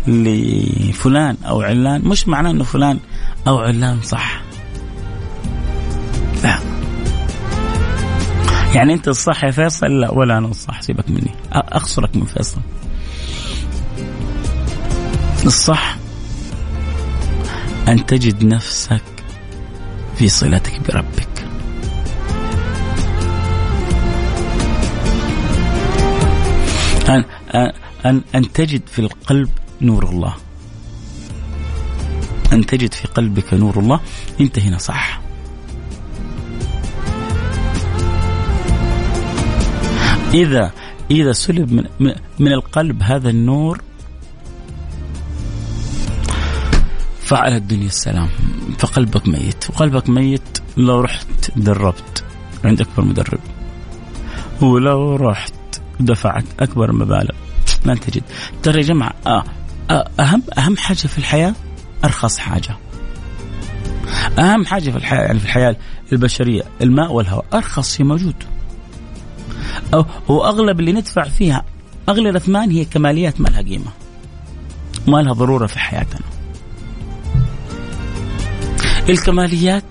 لفلان 0.07 1.37
أو 1.47 1.63
علان 1.63 2.03
مش 2.03 2.29
معناه 2.29 2.51
إنه 2.51 2.65
فلان 2.65 2.99
أو 3.49 3.59
علان 3.59 4.03
صح 4.03 4.43
لا 6.45 6.76
يعني 8.77 8.93
أنت 8.93 9.09
الصح 9.09 9.45
يا 9.45 9.51
فيصل؟ 9.51 10.01
لا 10.01 10.11
ولا 10.11 10.39
أنا 10.39 10.47
الصح 10.47 10.83
سيبك 10.83 11.11
مني. 11.11 11.35
أخسرك 11.53 12.17
من 12.17 12.25
فيصل. 12.25 12.61
الصح 15.47 15.97
أن 17.89 18.07
تجد 18.07 18.45
نفسك 18.45 19.03
في 20.17 20.29
صلتك 20.29 20.81
بربك. 20.89 21.29
أن, 27.09 27.25
أن, 28.07 28.23
أن 28.35 28.53
تجد 28.53 28.83
في 28.87 28.99
القلب 28.99 29.51
نور 29.81 30.09
الله. 30.09 30.35
أن 32.53 32.67
تجد 32.67 32.95
في 32.95 33.09
قلبك 33.09 33.55
نور 33.55 33.79
الله. 33.79 34.01
أنت 34.41 34.59
هنا 34.59 34.79
صح. 34.79 35.26
إذا 40.35 40.73
إذا 41.11 41.33
سلب 41.33 41.73
من, 41.73 42.13
من 42.39 42.53
القلب 42.53 43.03
هذا 43.03 43.31
النور 43.31 43.81
فعل 47.21 47.57
الدنيا 47.57 47.87
السلام 47.87 48.29
فقلبك 48.79 49.29
ميت. 49.29 49.71
وقلبك 49.71 50.09
ميت 50.09 50.59
لو 50.77 51.01
رحت 51.01 51.51
دربت 51.57 52.25
عند 52.65 52.81
أكبر 52.81 53.05
مدرب. 53.05 53.41
ولو 54.61 55.17
رحت 55.17 55.55
دفعت 56.01 56.45
أكبر 56.61 56.93
مبالغ. 56.93 57.35
لن 57.87 58.01
تجد. 58.01 58.23
ترى 58.63 58.81
يا 58.81 58.87
جماعة 58.87 59.15
آه 59.27 59.45
أهم 60.21 60.43
أهم 60.59 60.77
حاجة 60.77 60.97
في 60.97 61.19
الحياة 61.19 61.55
أرخص 62.05 62.39
حاجة. 62.39 62.77
أهم 64.39 64.67
حاجة 64.67 64.91
في 64.91 64.97
الحياة 64.97 65.21
يعني 65.21 65.39
في 65.39 65.45
الحياة 65.45 65.77
البشرية 66.13 66.63
الماء 66.83 67.13
والهواء. 67.13 67.45
أرخص 67.55 67.97
شيء 67.97 68.07
موجود. 68.07 68.35
هو 70.31 70.45
أغلب 70.45 70.81
اللي 70.81 70.93
ندفع 70.93 71.25
فيها 71.25 71.65
أغلى 72.09 72.31
الأثمان 72.31 72.71
هي 72.71 72.85
كماليات 72.85 73.41
ما 73.41 73.49
لها 73.49 73.63
قيمة. 73.63 73.91
ما 75.07 75.23
لها 75.23 75.33
ضرورة 75.33 75.67
في 75.67 75.79
حياتنا. 75.79 76.21
الكماليات 79.09 79.85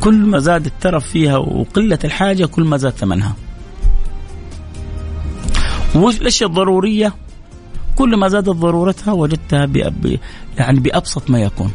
كل 0.00 0.14
ما 0.14 0.38
زاد 0.38 0.66
الترف 0.66 1.06
فيها 1.06 1.36
وقلة 1.36 1.98
الحاجة 2.04 2.46
كل 2.46 2.64
ما 2.64 2.76
زاد 2.76 2.92
ثمنها. 2.92 3.34
والأشياء 5.94 6.50
الضرورية 6.50 7.14
كل 7.96 8.16
ما 8.16 8.28
زادت 8.28 8.48
ضرورتها 8.48 9.12
وجدتها 9.12 9.66
بأب 9.66 10.18
يعني 10.58 10.80
بأبسط 10.80 11.30
ما 11.30 11.40
يكون. 11.40 11.72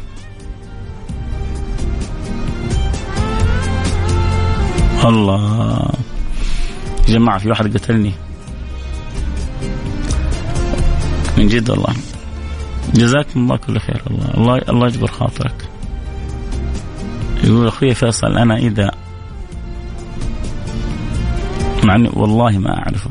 الله. 5.04 5.95
يا 7.08 7.12
جماعة 7.12 7.38
في 7.38 7.48
واحد 7.48 7.76
قتلني. 7.76 8.12
من 11.38 11.48
جد 11.48 11.70
والله. 11.70 11.94
جزاكم 12.94 13.40
الله 13.40 13.56
كل 13.56 13.80
خير 13.80 14.02
الله 14.10 14.34
الله, 14.34 14.58
الله 14.68 14.86
يجبر 14.86 15.06
خاطرك. 15.06 15.68
يقول 17.44 17.68
أخوي 17.68 17.94
فيصل 17.94 18.38
أنا 18.38 18.56
إذا 18.56 18.90
مع 21.84 21.94
إني 21.94 22.10
والله 22.12 22.58
ما 22.58 22.78
أعرفه. 22.78 23.10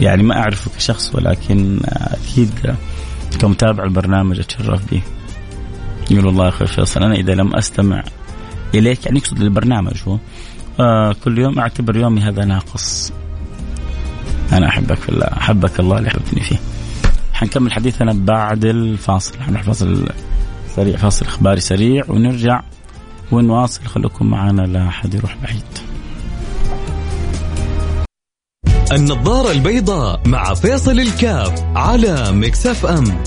يعني 0.00 0.22
ما 0.22 0.36
أعرفه 0.36 0.70
كشخص 0.76 1.14
ولكن 1.14 1.80
أكيد 1.84 2.74
كمتابع 3.40 3.84
البرنامج 3.84 4.40
أتشرف 4.40 4.90
به. 4.90 5.02
يقول 6.10 6.26
والله 6.26 6.48
أخوي 6.48 6.66
فيصل 6.66 7.02
أنا 7.02 7.14
إذا 7.14 7.34
لم 7.34 7.56
أستمع 7.56 8.04
إليك. 8.74 9.06
يعني 9.06 9.18
يقصد 9.18 9.40
البرنامج 9.40 10.02
هو 10.08 10.18
آه 10.80 11.14
كل 11.24 11.38
يوم 11.38 11.58
أعتبر 11.58 11.96
يومي 11.96 12.20
هذا 12.20 12.44
ناقص. 12.44 13.12
أنا 14.52 14.68
أحبك 14.68 14.96
في 14.96 15.08
الله 15.08 15.26
أحبك 15.26 15.80
الله 15.80 15.98
اللي 15.98 16.10
حببتني 16.10 16.40
فيه. 16.40 16.56
حنكمل 17.32 17.72
حديثنا 17.72 18.12
بعد 18.12 18.64
الفاصل. 18.64 19.40
حنروح 19.40 19.62
فاصل 19.62 20.08
سريع 20.76 20.96
فاصل 20.96 21.26
إخباري 21.26 21.60
سريع 21.60 22.04
ونرجع 22.08 22.62
ونواصل. 23.32 23.86
خليكم 23.86 24.26
معنا 24.26 24.62
لا 24.62 24.88
أحد 24.88 25.14
يروح 25.14 25.36
بعيد. 25.42 25.62
النظارة 28.92 29.52
البيضاء 29.52 30.20
مع 30.26 30.54
فيصل 30.54 31.00
الكاف 31.00 31.64
على 31.76 32.32
مكسف 32.32 32.86
أم. 32.86 33.18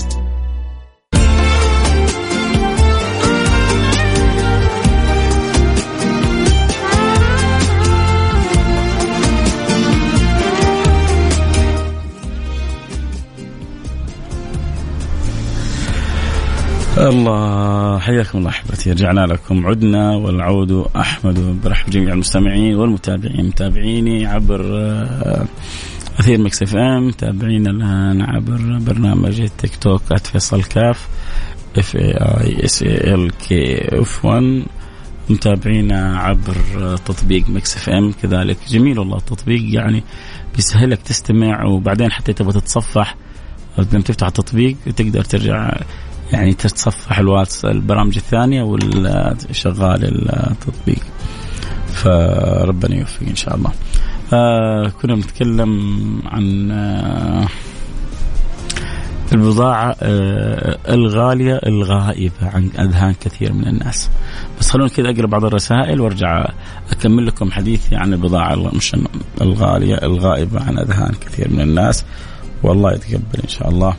الله 17.08 17.98
حياكم 17.98 18.38
الله 18.38 18.50
أحبتي. 18.50 18.92
رجعنا 18.92 19.20
لكم. 19.26 19.66
عدنا 19.66 20.16
والعود 20.16 20.72
أحمد 20.96 21.60
برحب 21.64 21.90
جميع 21.90 22.12
المستمعين 22.12 22.74
والمتابعين. 22.74 23.46
متابعيني 23.46 24.26
عبر 24.26 24.60
آه، 24.78 25.46
أثير 26.20 26.38
مكس 26.38 26.62
إف 26.62 26.76
إم. 26.76 27.06
متابعينا 27.06 27.70
الآن 27.70 28.22
عبر 28.22 28.78
برنامج 28.80 29.40
التيك 29.40 29.76
توك 29.76 30.02
@فيصل 30.32 30.62
كاف. 30.62 31.08
F 31.78 31.96
A 31.96 32.12
I 32.12 32.64
S 32.64 32.82
A 32.82 33.14
L 33.14 33.30
K 33.30 33.88
F 34.00 34.24
1 34.24 34.62
متابعينا 35.30 36.18
عبر 36.18 36.56
تطبيق 36.96 37.48
مكس 37.48 37.76
إف 37.76 37.88
إم. 37.88 38.12
كذلك 38.22 38.56
جميل 38.68 38.98
والله 38.98 39.16
التطبيق. 39.16 39.74
يعني 39.74 40.04
بيسهلك 40.56 41.02
تستمع 41.02 41.64
وبعدين 41.64 42.10
حتى 42.12 42.32
تبغى 42.32 42.52
تتصفح 42.52 43.16
لما 43.78 44.02
تفتح 44.02 44.26
التطبيق 44.26 44.76
تقدر 44.96 45.24
ترجع 45.24 45.80
يعني 46.32 46.52
تتصفح 46.52 47.18
الواتس 47.18 47.64
البرامج 47.64 48.16
الثانية 48.16 48.62
ولا 48.62 49.36
شغال 49.52 50.04
التطبيق. 50.50 51.02
فربنا 51.92 52.96
يوفق 52.96 53.22
إن 53.28 53.36
شاء 53.36 53.56
الله. 53.56 53.70
آه 54.32 54.92
كنا 55.02 55.14
بنتكلم 55.14 55.72
عن 56.26 56.70
آه 56.70 57.46
البضاعة 59.32 59.96
آه 60.02 60.78
الغالية 60.88 61.60
الغائبة 61.66 62.32
عن 62.42 62.70
أذهان 62.78 63.14
كثير 63.20 63.52
من 63.52 63.66
الناس. 63.66 64.10
بس 64.60 64.70
خلونا 64.70 64.88
كذا 64.88 65.10
أقرأ 65.10 65.26
بعض 65.26 65.44
الرسائل 65.44 66.00
وأرجع 66.00 66.46
أكمل 66.92 67.26
لكم 67.26 67.50
حديثي 67.50 67.96
عن 67.96 68.12
البضاعة 68.12 68.70
مش 68.74 68.96
الغالية 69.40 69.94
الغائبة 69.94 70.62
عن 70.64 70.78
أذهان 70.78 71.14
كثير 71.20 71.50
من 71.50 71.60
الناس. 71.60 72.04
والله 72.62 72.92
يتقبل 72.92 73.40
إن 73.44 73.48
شاء 73.48 73.68
الله. 73.68 73.94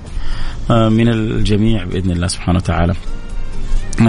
آه، 0.72 0.90
من 0.90 1.08
الجميع 1.08 1.84
بإذن 1.84 2.12
الله 2.12 2.28
سبحانه 2.28 2.58
وتعالى. 2.58 2.94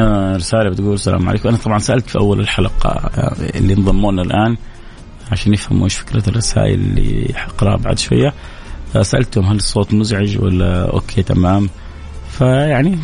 آه، 0.00 0.37
رسالة 0.37 0.71
بتقول 0.71 0.94
السلام 0.94 1.28
عليكم. 1.28 1.48
أنا 1.48 1.59
طبعا 1.59 1.79
سألت 1.79 2.11
في 2.11 2.18
أول 2.18 2.40
الحلقة 2.40 2.90
آه، 2.90 3.37
اللي 3.59 3.74
انضموا 3.74 4.12
لنا 4.12 4.22
الآن 4.22 4.57
عشان 5.33 5.55
يفهموا 5.55 5.85
إيش 5.85 5.94
فكرة 5.94 6.29
الرسائل 6.29 6.74
اللي 6.74 7.35
حقرأها 7.35 7.76
بعد 7.76 7.98
شوية. 7.98 8.35
سألتهم 9.03 9.44
هل 9.44 9.57
الصوت 9.57 9.94
مزعج 9.94 10.38
ولا 10.42 10.90
أوكي 10.90 11.22
تمام. 11.22 11.68
فيعني 12.31 12.98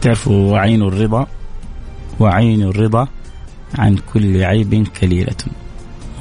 تعرفوا 0.00 0.58
عين 0.58 0.82
الرضا 0.82 1.26
وعين 2.20 2.62
الرضا 2.62 3.08
عن 3.78 3.96
كل 4.12 4.42
عيب 4.42 4.86
كليلة. 5.00 5.36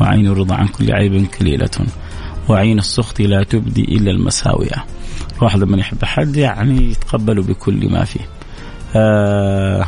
وعين 0.01 0.27
الرضا 0.27 0.55
عن 0.55 0.67
كل 0.67 0.91
عيب 0.91 1.25
كليلة. 1.25 1.69
وعين 2.49 2.79
السخط 2.79 3.21
لا 3.21 3.43
تبدي 3.43 3.83
إلا 3.83 4.11
المساوية 4.11 4.85
الواحد 5.37 5.59
لما 5.59 5.77
يحب 5.77 5.97
أحد 6.03 6.35
يعني 6.35 6.91
يتقبله 6.91 7.43
بكل 7.43 7.91
ما 7.91 8.03
فيه. 8.03 8.29
آه 8.95 9.87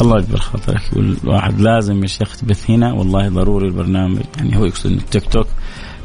الله 0.00 0.18
يجبر 0.18 0.38
خاطرك. 0.38 0.82
يقول 0.92 1.16
لازم 1.58 2.02
يا 2.02 2.06
شيخ 2.06 2.36
تبث 2.36 2.70
هنا. 2.70 2.92
والله 2.92 3.28
ضروري 3.28 3.66
البرنامج 3.66 4.22
يعني 4.36 4.56
هو 4.56 4.64
يقصد 4.64 4.90
التيك 4.90 5.24
توك 5.24 5.46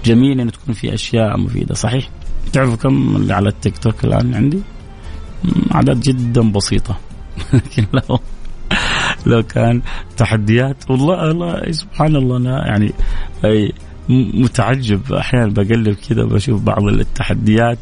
جميل 0.06 0.40
انه 0.40 0.52
تكون 0.52 0.74
في 0.74 0.94
أشياء 0.94 1.38
مفيدة. 1.38 1.76
صحيح؟ 1.76 2.10
تعرفوا 2.54 2.76
كم 2.76 3.16
اللي 3.16 3.34
على 3.34 3.50
التيك 3.50 3.78
توك 3.78 4.06
الآن 4.06 4.36
عندي؟ 4.36 4.60
أعداد 5.76 6.00
جدا 6.00 6.52
بسيطة. 6.52 6.98
لكن 7.54 7.86
لو 7.94 8.20
لو 9.26 9.44
كان 9.44 9.82
تحديات 10.18 10.90
والله 10.90 11.32
الله 11.32 11.72
سبحان 11.72 12.16
الله 12.16 12.38
أنا 12.38 12.68
يعني 12.68 12.94
متعجب. 14.34 15.14
أحيانا 15.14 15.54
بقلب 15.54 15.96
كذا 16.10 16.24
بشوف 16.24 16.62
بعض 16.62 16.84
التحديات 16.84 17.78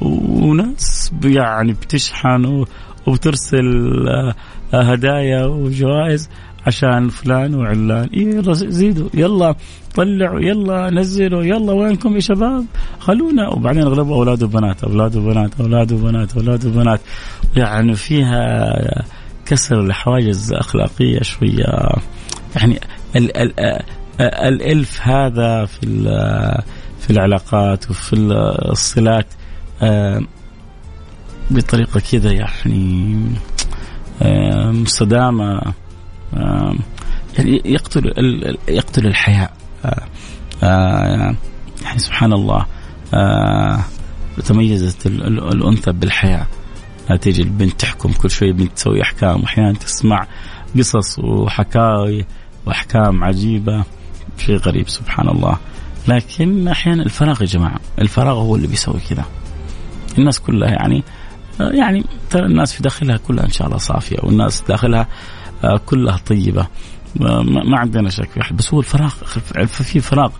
وناس 0.00 1.12
يعني 1.24 1.72
بتشحن 1.72 2.64
وبترسل 3.06 3.92
آه، 4.08 4.34
هدايا 4.82 5.46
وجوائز 5.46 6.28
عشان 6.66 7.08
فلان 7.08 7.54
وعلان. 7.54 8.08
يلا 8.12 8.52
زيدوا 8.52 9.08
يلا 9.14 9.54
طلعوا 9.94 10.40
يلا 10.40 10.90
نزلوا 10.90 11.42
يلا 11.44 11.72
وينكم 11.72 12.14
يا 12.14 12.20
شباب؟ 12.20 12.64
خلونا. 12.98 13.48
وبعدين 13.48 13.82
اغلبوا 13.82 14.16
أولاد 14.16 14.42
وبنات 14.42 14.84
أولاد 14.84 15.16
وبنات 15.16 15.60
أولاد 15.60 15.92
وبنات 15.92 16.36
أولاد 16.36 16.66
وبنات. 16.66 17.00
يعني 17.56 17.94
فيها 17.94 18.74
كسر 19.46 19.80
الحواجز 19.80 20.52
اخلاقيه 20.52 21.22
شوية. 21.22 21.64
يعني 22.56 22.80
ال 23.16 23.36
ال 23.36 23.52
الإلف 24.20 25.00
هذا 25.02 25.64
في 25.64 25.86
في 27.00 27.10
العلاقات 27.10 27.90
وفي 27.90 28.16
الصلات 28.70 29.26
آه، 29.82 30.20
بطريقة 31.50 32.00
كذا 32.00 32.32
يعني 32.32 33.24
آه، 34.22 34.70
مستدامة 34.70 35.74
آه، 36.34 36.74
يعني 37.38 37.62
يقتل 37.64 38.12
يقتل 38.68 39.06
الحياء 39.06 39.52
يعني 41.82 41.98
سبحان 41.98 42.32
الله 42.32 42.66
تميزت 44.44 45.06
الأنثى 45.06 45.92
بالحياء 45.92 46.46
تيجي 47.20 47.42
البنت 47.42 47.80
تحكم 47.80 48.12
كل 48.12 48.30
شوي 48.30 48.52
بنت 48.52 48.72
تسوي 48.72 49.02
أحكام 49.02 49.40
وأحيانا 49.40 49.72
تسمع 49.72 50.26
قصص 50.78 51.18
وحكاوي 51.18 52.24
وأحكام 52.66 53.24
عجيبة. 53.24 53.84
شيء 54.38 54.56
غريب 54.56 54.88
سبحان 54.88 55.28
الله 55.28 55.58
لكن 56.08 56.68
أحيانا 56.68 57.02
الفراغ 57.02 57.40
يا 57.40 57.46
جماعة 57.46 57.80
الفراغ 57.98 58.34
هو 58.34 58.56
اللي 58.56 58.66
بيسوي 58.66 59.00
كذا. 59.10 59.24
الناس 60.18 60.40
كلها 60.40 60.70
يعني 60.70 61.02
يعني 61.60 62.04
ترى 62.30 62.46
الناس 62.46 62.72
في 62.72 62.82
داخلها 62.82 63.16
كلها 63.16 63.44
إن 63.44 63.50
شاء 63.50 63.66
الله 63.66 63.78
صافية 63.78 64.16
والناس 64.22 64.62
داخلها 64.68 65.06
آه، 65.64 65.80
كلها 65.86 66.16
طيبة. 66.16 66.66
ما 67.64 67.78
عندنا 67.78 68.10
شك 68.10 68.30
في 68.30 68.40
احد 68.40 68.56
بس 68.56 68.74
هو 68.74 68.80
الفراغ 68.80 69.10
في 69.66 70.00
فراغ 70.00 70.30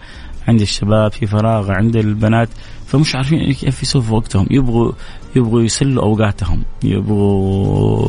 عند 0.48 0.60
الشباب 0.60 1.12
في 1.12 1.26
فراغ 1.26 1.70
عند 1.70 1.96
البنات 1.96 2.48
فمش 2.86 3.16
عارفين 3.16 3.52
كيف 3.52 3.82
يسووا 3.82 4.04
وقتهم. 4.10 4.46
يبغوا 4.50 4.92
يبغوا 5.36 5.62
يسلوا 5.62 6.02
أوقاتهم 6.04 6.64
يبغوا 6.84 8.08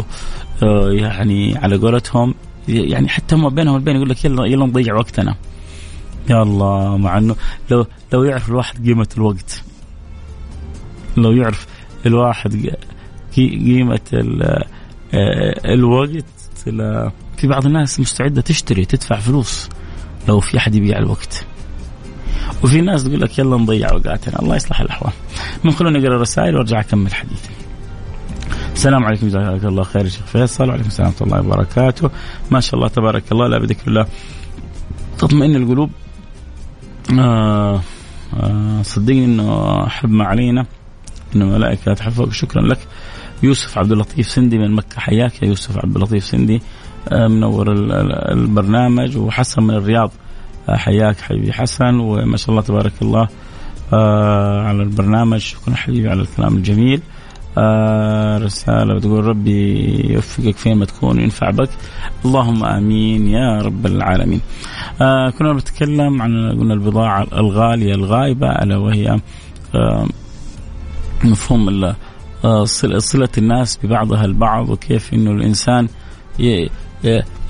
آه، 0.63 0.89
يعني 0.91 1.57
على 1.57 1.77
قولتهم 1.77 2.35
يعني 2.67 3.09
حتى 3.09 3.35
هم 3.35 3.49
بينهم 3.49 3.75
وبين 3.75 3.95
يقول 3.95 4.09
لك 4.09 4.25
يلا 4.25 4.45
يلا 4.45 4.65
نضيع 4.65 4.95
وقتنا. 4.95 5.35
يا 6.29 6.41
الله 6.41 6.97
مع 6.97 7.17
إنه 7.17 7.35
لو 7.71 7.85
لو 8.13 8.23
يعرف 8.23 8.49
الواحد 8.49 8.85
قيمة 8.85 9.07
الوقت. 9.17 9.63
لو 11.17 11.31
يعرف 11.31 11.67
الواحد 12.05 12.75
قيمة 13.35 13.99
آه، 15.13 15.73
الوقت 15.73 16.25
في 17.37 17.47
بعض 17.47 17.65
الناس 17.65 17.99
مستعدة 17.99 18.41
تشتري 18.41 18.85
تدفع 18.85 19.19
فلوس 19.19 19.69
لو 20.27 20.39
في 20.39 20.57
أحد 20.57 20.75
يبيع 20.75 20.97
الوقت. 20.97 21.45
وفي 22.63 22.81
ناس 22.81 23.03
تقول 23.03 23.21
لك 23.21 23.39
يلا 23.39 23.57
نضيع 23.57 23.91
اوقاتنا 23.91 24.39
الله 24.39 24.55
يصلح 24.55 24.81
الأحوال. 24.81 25.13
من 25.63 25.71
خلونا 25.71 25.99
نقرا 25.99 26.15
الرسائل 26.15 26.55
وأرجع 26.55 26.79
أكمل 26.79 27.13
حديثي. 27.13 27.49
السلام 28.73 29.05
عليكم 29.05 29.27
جزاك 29.27 29.65
الله 29.65 29.83
خير 29.83 30.07
شيخ 30.07 30.25
فيصل. 30.25 30.69
وعليكم 30.69 30.87
السلام 30.87 31.11
ورحمة 31.21 31.27
الله 31.27 31.47
وبركاته. 31.47 32.09
ما 32.51 32.59
شاء 32.59 32.75
الله 32.75 32.87
تبارك 32.87 33.31
الله 33.31 33.47
لا 33.47 33.59
بذكر 33.59 33.87
الله. 33.87 34.07
تطمئن 35.17 35.55
القلوب. 35.55 35.91
آه 37.19 37.81
آه 38.33 38.81
صدقني 38.81 39.25
إنه 39.25 39.83
أحب 39.87 40.09
ما 40.09 40.25
علينا 40.25 40.65
إن 41.35 41.41
الملائكة 41.41 41.93
تحفظك 41.93 42.33
شكرا 42.33 42.61
لك. 42.61 42.79
يوسف 43.43 43.77
عبد 43.77 43.91
اللطيف 43.91 44.27
سندي 44.27 44.57
من 44.57 44.71
مكة 44.71 44.99
حياك 44.99 45.41
يا 45.43 45.47
يوسف 45.47 45.77
عبد 45.77 45.95
اللطيف 45.95 46.23
سندي. 46.23 46.61
آه، 47.09 47.27
منور 47.27 47.71
البرنامج 48.31 49.17
وحسن 49.17 49.63
من 49.63 49.73
الرياض. 49.73 50.11
حياك 50.69 51.21
حبيبي 51.21 51.53
حسن 51.53 51.99
وما 51.99 52.37
شاء 52.37 52.49
الله 52.49 52.61
تبارك 52.61 52.93
الله 53.01 53.27
على 54.67 54.83
البرنامج. 54.83 55.39
شكرا 55.39 55.75
حبيبي 55.75 56.09
على 56.09 56.21
الكلام 56.21 56.57
الجميل. 56.57 57.01
آه 57.57 58.37
رسالة 58.37 58.93
بتقول 58.93 59.25
ربي 59.25 60.11
يوفقك 60.13 60.57
فين 60.57 60.77
ما 60.77 60.85
تكون 60.85 61.17
وينفع 61.19 61.49
بك. 61.49 61.69
اللهم 62.25 62.63
آمين 62.63 63.27
يا 63.27 63.61
رب 63.61 63.85
العالمين. 63.85 64.41
آه 65.01 65.29
كنا 65.29 65.53
بنتكلم 65.53 66.21
عن 66.21 66.57
قلنا 66.59 66.73
البضاعة 66.73 67.27
الغالية 67.33 67.93
الغائبة 67.95 68.47
ألا 68.47 68.77
وهي 68.77 69.19
آه 69.75 70.07
مفهوم 71.23 71.83
آه 72.45 72.63
صلة 72.97 73.29
الناس 73.37 73.79
ببعضها 73.83 74.25
البعض 74.25 74.69
وكيف 74.69 75.13
إنه 75.13 75.31
الإنسان 75.31 75.87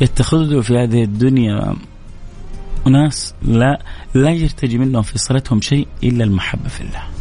يتخذ 0.01 0.61
في 0.61 0.77
هذه 0.77 1.03
الدنيا 1.03 1.75
أناس 2.87 3.33
لا 3.41 3.81
لا 4.13 4.29
يرتجي 4.29 4.77
منهم 4.77 5.01
في 5.01 5.17
صلتهم 5.17 5.61
شيء 5.61 5.87
إلا 6.03 6.23
المحبة 6.23 6.69
في 6.69 6.81
الله. 6.81 7.12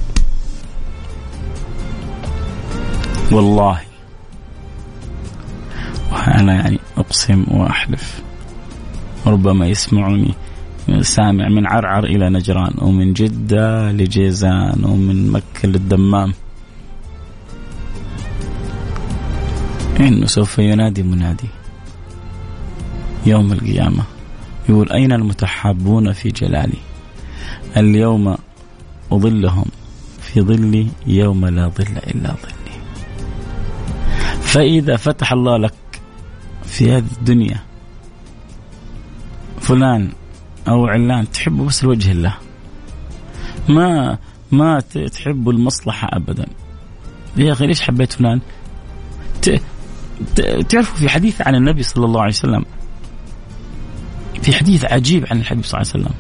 والله. 3.31 3.81
وأنا 6.13 6.55
يعني 6.55 6.79
أقسم 6.99 7.45
وأحلف. 7.51 8.23
ربما 9.27 9.67
يسمعني 9.67 10.35
سامع 11.01 11.49
من 11.49 11.67
عرعر 11.67 12.05
إلى 12.05 12.31
نجران 12.31 12.75
ومن 12.79 13.13
جدة 13.13 13.93
لجيزان 13.93 14.85
ومن 14.85 15.31
مكة 15.31 15.69
للدمام. 15.69 16.33
إنه 20.01 20.27
سوف 20.27 20.59
ينادي 20.59 21.03
منادي 21.03 21.49
يوم 23.27 23.53
القيامة. 23.53 24.05
يقول 24.69 24.93
أين 24.93 25.13
المتحابون 25.13 26.13
في 26.13 26.29
جلالي؟ 26.29 26.79
اليوم 27.77 28.37
أظلهم 29.13 29.65
في 30.21 30.41
ظلي 30.41 30.89
يوم 31.07 31.47
لا 31.47 31.69
ظل 31.69 31.97
إلا 31.97 32.29
ظلي 32.29 32.62
فإذا 34.53 34.97
فتح 34.97 35.33
الله 35.33 35.57
لك 35.57 35.75
في 36.65 36.93
هذه 36.93 37.05
الدنيا 37.19 37.63
فلان 39.61 40.13
أو 40.69 40.87
علان 40.87 41.31
تحبه 41.31 41.65
بس 41.65 41.85
لوجه 41.85 42.13
الله. 42.13 42.37
ما 43.69 44.19
ما 44.53 44.81
تحب 45.13 45.49
المصلحة 45.49 46.09
أبدا. 46.13 46.47
يا 47.37 47.53
أخي 47.53 47.67
ليش 47.67 47.81
حبيت 47.81 48.13
فلان؟ 48.13 48.41
تعرفوا 50.69 50.97
في 50.97 51.09
حديث 51.09 51.43
عن 51.43 51.55
النبي 51.55 51.83
صلى 51.83 52.05
الله 52.05 52.21
عليه 52.21 52.33
وسلم؟ 52.33 52.65
في 54.43 54.53
حديث 54.53 54.85
عجيب 54.85 55.27
عن 55.31 55.41
الحبيب 55.41 55.65
صلى 55.65 55.81
الله 55.81 55.93
عليه 55.95 56.05
وسلم. 56.05 56.17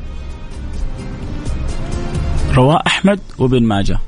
رواه 2.54 2.82
أحمد 2.86 3.20
وابن 3.38 3.62
ماجه. 3.62 3.98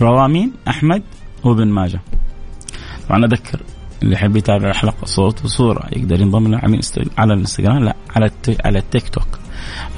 رواه 0.00 0.26
مين؟ 0.26 0.52
أحمد 0.68 1.02
وابن 1.44 1.68
ماجه. 1.68 2.00
طبعا 3.08 3.24
أذكر 3.24 3.60
اللي 4.02 4.14
يحب 4.14 4.36
يتابع 4.36 4.70
الحلقة 4.70 5.04
صوت 5.04 5.44
وصورة 5.44 5.88
يقدر 5.92 6.20
ينضم 6.20 6.48
لنا 6.48 6.58
على 7.18 7.34
الإنستغرام 7.34 7.84
لا 7.84 7.96
على 8.16 8.30
على 8.64 8.78
التيك 8.78 9.08
توك. 9.08 9.28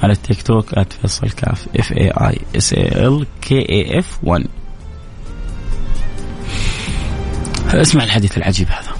على 0.03 0.13
التيك 0.13 0.41
توك 0.41 0.65
@فيصل 1.01 1.29
كاف 1.29 1.67
F 1.77 1.91
A 1.91 2.09
I 2.11 2.39
S 2.55 2.73
A 2.73 3.07
L 3.07 3.25
K 3.41 3.69
A 3.69 3.99
F 3.99 4.19
1 4.23 4.45
اسمع 7.67 8.03
الحديث 8.03 8.37
العجيب 8.37 8.67
هذا. 8.67 8.91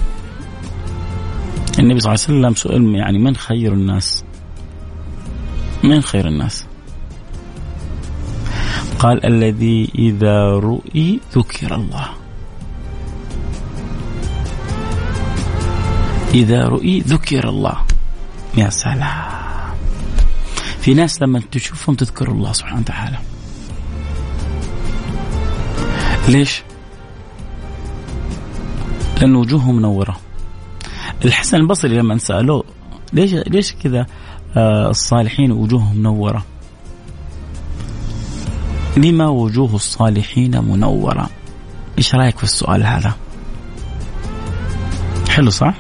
النبي 1.80 2.00
صلى 2.00 2.14
الله 2.14 2.24
عليه 2.28 2.40
وسلم 2.40 2.56
سئل 2.56 2.96
يعني 2.96 3.20
من 3.20 3.36
خير 3.36 3.74
الناس؟ 3.74 4.24
من 5.84 6.02
خير 6.02 6.28
الناس؟ 6.28 6.66
قال 9.00 9.26
الذي 9.26 9.90
إذا 9.96 10.50
رؤي 10.50 11.20
ذكر 11.36 11.76
الله. 11.76 12.10
إذا 16.34 16.68
رؤي 16.68 17.00
ذكر 17.00 17.50
الله 17.50 17.78
يا 18.58 18.70
سلام 18.70 19.40
في 20.80 20.94
ناس 20.94 21.22
لما 21.22 21.42
تشوفهم 21.52 21.96
تذكر 21.96 22.32
الله 22.32 22.54
سبحانه 22.54 22.80
وتعالى 22.80 23.18
ليش؟ 26.28 26.62
لأن 29.22 29.36
وجوههم 29.36 29.76
منورة 29.76 30.18
الحسن 31.26 31.58
البصري 31.58 31.98
لما 31.98 32.18
سألوه 32.18 32.64
ليش 33.14 33.34
ليش 33.34 33.74
كذا 33.74 34.06
آه 34.58 34.90
الصالحين 34.90 35.52
وجوههم 35.52 35.98
منورة؟ 35.98 36.46
لما 38.98 39.28
وجوه 39.28 39.76
الصالحين 39.76 40.64
منورة؟ 40.64 41.30
إيش 41.98 42.16
رأيك 42.16 42.38
في 42.38 42.44
السؤال 42.44 42.86
هذا؟ 42.86 43.14
حلو 45.30 45.50
صح؟ 45.50 45.74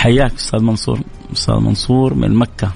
حياك 0.00 0.34
أستاذ 0.34 0.60
منصور. 0.60 1.00
أستاذ 1.32 1.54
منصور 1.54 2.14
من 2.14 2.34
مكة. 2.34 2.70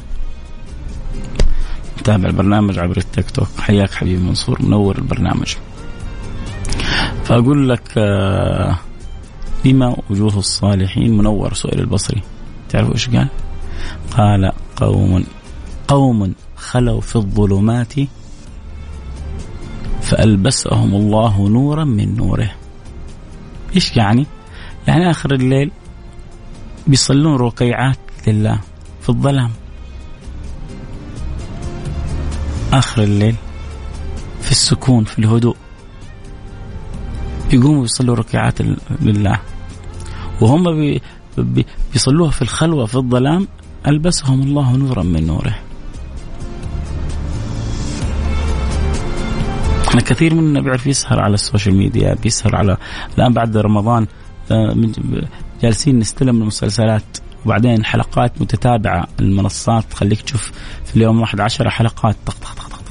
متابع 1.98 2.28
البرنامج 2.28 2.78
عبر 2.78 2.96
التيك 2.96 3.30
توك. 3.30 3.48
حياك 3.58 3.90
حبيبي 3.90 4.22
منصور. 4.22 4.62
منور 4.62 4.98
البرنامج. 4.98 5.54
فأقول 7.24 7.68
لك 7.68 7.92
آه 7.98 8.78
بما 9.64 9.96
وجوه 10.10 10.38
الصالحين. 10.38 11.16
منور 11.16 11.54
سئل 11.54 11.80
البصري. 11.80 12.22
تعرفوا 12.68 12.94
إيش 12.94 13.08
قال؟ 13.08 13.28
قال 14.10 14.52
قوم 14.76 15.24
قوم 15.88 16.34
خلوا 16.56 17.00
في 17.00 17.16
الظلمات 17.16 17.92
فألبسهم 20.02 20.94
الله 20.94 21.48
نورا 21.48 21.84
من 21.84 22.16
نوره. 22.16 22.50
إيش 23.74 23.96
يعني؟ 23.96 24.26
يعني 24.88 25.10
آخر 25.10 25.34
الليل 25.34 25.70
بيصلون 26.86 27.36
ركيعات 27.36 27.98
لله 28.26 28.60
في 29.02 29.08
الظلام. 29.08 29.50
آخر 32.72 33.02
الليل 33.02 33.36
في 34.40 34.50
السكون 34.50 35.04
في 35.04 35.18
الهدوء. 35.18 35.56
يقوموا 37.52 37.84
يصلوا 37.84 38.16
ركعات 38.16 38.60
لله. 39.00 39.40
وهم 40.40 40.76
بي 40.76 41.02
بي 41.38 41.66
بيصلوها 41.92 42.30
في 42.30 42.42
الخلوة 42.42 42.86
في 42.86 42.94
الظلام. 42.94 43.48
ألبسهم 43.86 44.42
الله 44.42 44.76
نورا 44.76 45.02
من 45.02 45.26
نوره. 45.26 45.54
إحنا 49.88 50.00
كثير 50.00 50.34
منا 50.34 50.60
بيعرف 50.60 50.86
يسهر 50.86 51.20
على 51.20 51.34
ال 51.34 51.40
social 51.40 51.76
media 51.76 52.14
بيسهر 52.22 52.56
على 52.56 52.76
الآن 53.18 53.32
بعد 53.32 53.56
رمضان 53.56 54.06
آه، 54.50 54.74
جالسين 55.64 55.98
نستلم 55.98 56.42
المسلسلات. 56.42 57.02
وبعدين 57.44 57.84
حلقات 57.84 58.40
متتابعة. 58.40 59.06
المنصات 59.20 59.84
تخليك 59.90 60.22
تشوف 60.22 60.52
في 60.84 60.96
اليوم 60.96 61.20
واحد 61.20 61.40
عشرة 61.40 61.68
حلقات. 61.70 62.16
طق 62.26 62.34
طق 62.34 62.54
طق 62.54 62.68
طق. 62.68 62.82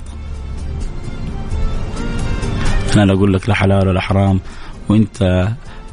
أنا 2.94 3.06
لا 3.06 3.14
أقول 3.14 3.34
لك 3.34 3.50
لا 3.50 3.56
حلال 3.56 3.88
ولا 3.88 4.02
حرام. 4.02 4.40
وأنت 4.90 5.48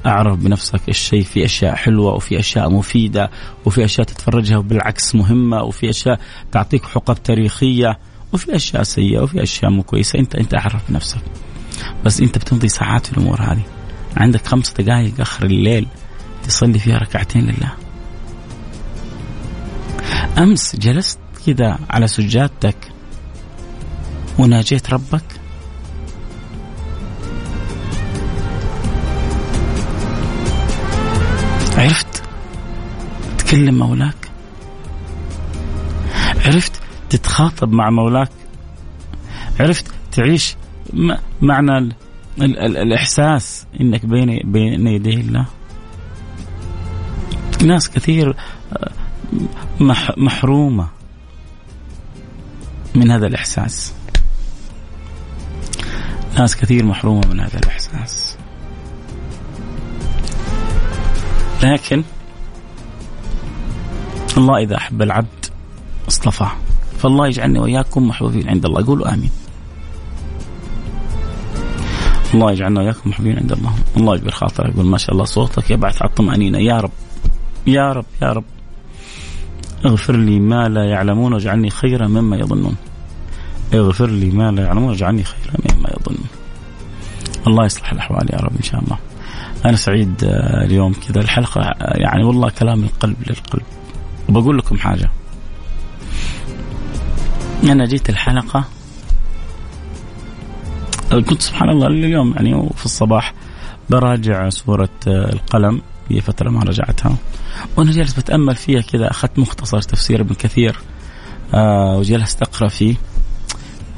أعرف 0.06 0.38
بنفسك 0.38 0.88
الشيء 0.88 1.22
في 1.22 1.44
أشياء 1.44 1.74
حلوة 1.74 2.14
وفي 2.14 2.38
أشياء 2.38 2.70
مفيدة 2.70 3.30
وفي 3.64 3.84
أشياء 3.84 4.06
تتفرجها 4.06 4.58
وبالعكس 4.58 5.14
مهمة 5.14 5.62
وفي 5.62 5.90
أشياء 5.90 6.20
تعطيك 6.52 6.84
حقب 6.84 7.22
تاريخية 7.22 7.98
وفي 8.32 8.56
أشياء 8.56 8.82
سيئة 8.82 9.20
وفي 9.20 9.42
أشياء 9.42 9.70
مو 9.70 9.82
كويسة. 9.82 10.18
أنت 10.18 10.34
أنت 10.34 10.54
أعرف 10.54 10.90
بنفسك. 10.90 11.20
بس 12.04 12.20
أنت 12.20 12.38
بتمضي 12.38 12.68
ساعات 12.68 13.06
في 13.06 13.12
الأمور 13.12 13.42
هذه. 13.42 13.62
عندك 14.16 14.46
خمس 14.46 14.72
دقائق 14.72 15.20
آخر 15.20 15.46
الليل. 15.46 15.86
تصلي 16.46 16.78
فيها 16.78 16.98
ركعتين 16.98 17.42
لله. 17.42 17.72
أمس 20.38 20.76
جلست 20.76 21.18
كذا 21.46 21.78
على 21.90 22.06
سجادتك 22.06 22.76
وناجيت 24.38 24.90
ربك. 24.90 25.24
عرفت 31.76 32.22
تكلم 33.38 33.78
مولاك؟ 33.78 34.30
عرفت 36.46 36.72
تتخاطب 37.10 37.72
مع 37.72 37.90
مولاك؟ 37.90 38.30
عرفت 39.60 39.84
تعيش 40.12 40.56
معنى 41.42 41.78
ال 41.78 41.92
ال 42.40 42.58
ال 42.58 42.76
الإحساس 42.76 43.66
إنك 43.80 44.06
بين 44.06 44.52
بين 44.52 44.86
يدي 44.86 45.20
الله؟ 45.20 45.46
ناس 47.62 47.90
كثير 47.90 48.36
آه، 48.72 48.92
محرومة 50.16 50.88
من 52.94 53.10
هذا 53.10 53.26
الإحساس. 53.26 53.92
ناس 56.38 56.56
كثير 56.56 56.84
محرومة 56.84 57.26
من 57.26 57.40
هذا 57.40 57.58
الإحساس. 57.58 58.36
ناس 61.62 61.72
لكن 61.82 62.04
الله 64.36 64.58
إذا 64.58 64.76
أحب 64.76 65.02
العبد 65.02 65.46
اصطفاه. 66.08 66.52
فالله 66.98 67.26
يجعلني 67.26 67.58
وإياكم 67.58 68.08
محبوبين 68.08 68.48
عند 68.48 68.64
الله. 68.64 68.86
قولوا 68.86 69.14
آمين. 69.14 69.30
الله 72.34 72.52
يجعلنا 72.52 72.80
وإياكم 72.80 73.10
محبوبين 73.10 73.38
عند 73.38 73.52
الله. 73.52 73.74
الله 73.96 74.14
يجبر 74.14 74.30
خاطرك. 74.30 74.74
يقول 74.74 74.86
ما 74.86 74.98
شاء 74.98 75.12
الله 75.12 75.24
صوتك 75.24 75.70
يبعث 75.70 76.02
على 76.02 76.08
الطمأنينة. 76.08 76.58
يا 76.58 76.80
رب. 76.80 76.90
يا 77.66 77.92
رب 77.92 78.04
يا 78.22 78.32
رب. 78.32 78.44
اغفر 79.86 80.16
لي 80.16 80.40
ما 80.40 80.68
لا 80.68 80.84
يعلمون 80.84 81.32
واجعلني 81.32 81.70
خيرا 81.70 82.06
مما 82.06 82.36
يظنون. 82.36 82.76
اغفر 83.74 84.06
لي 84.10 84.30
ما 84.30 84.50
لا 84.50 84.62
يعلمون 84.62 84.88
واجعلني 84.88 85.24
خيرا 85.24 85.54
مما 85.74 85.88
يظنون. 86.00 86.26
الله 87.46 87.64
يصلح 87.64 87.92
الأحوال 87.92 88.26
يا 88.32 88.38
رب 88.38 88.56
إن 88.56 88.62
شاء 88.62 88.80
الله. 88.80 88.98
أنا 89.64 89.76
سعيد 89.76 90.24
آه، 90.24 90.64
اليوم 90.64 90.92
كذا. 90.92 91.20
الحلقة 91.20 91.60
آه، 91.60 91.98
يعني 91.98 92.24
والله 92.24 92.50
كلام 92.50 92.84
القلب 92.84 93.16
للقلب. 93.26 93.62
وبقول 94.28 94.58
لكم 94.58 94.78
حاجة. 94.78 95.10
أنا 97.64 97.84
جيت 97.84 98.10
الحلقة. 98.10 98.64
كنت 101.10 101.42
سبحان 101.42 101.68
الله 101.70 101.86
اليوم 101.86 102.32
يعني 102.36 102.68
في 102.76 102.84
الصباح 102.84 103.34
براجع 103.90 104.48
سورة 104.48 104.88
آه، 105.08 105.32
القلم. 105.32 105.82
هي 106.16 106.20
فترة 106.20 106.50
ما 106.50 106.62
رجعتها. 106.62 107.16
وأنا 107.76 107.92
جالس 107.92 108.12
بتأمل 108.12 108.56
فيها 108.56 108.80
كذا 108.80 109.10
أخذت 109.10 109.38
مختصر 109.38 109.82
تفسير 109.82 110.20
ابن 110.20 110.34
كثير 110.34 110.78
آه 111.54 111.98
وجلست 111.98 112.42
أقرأ 112.42 112.68
فيه. 112.68 112.94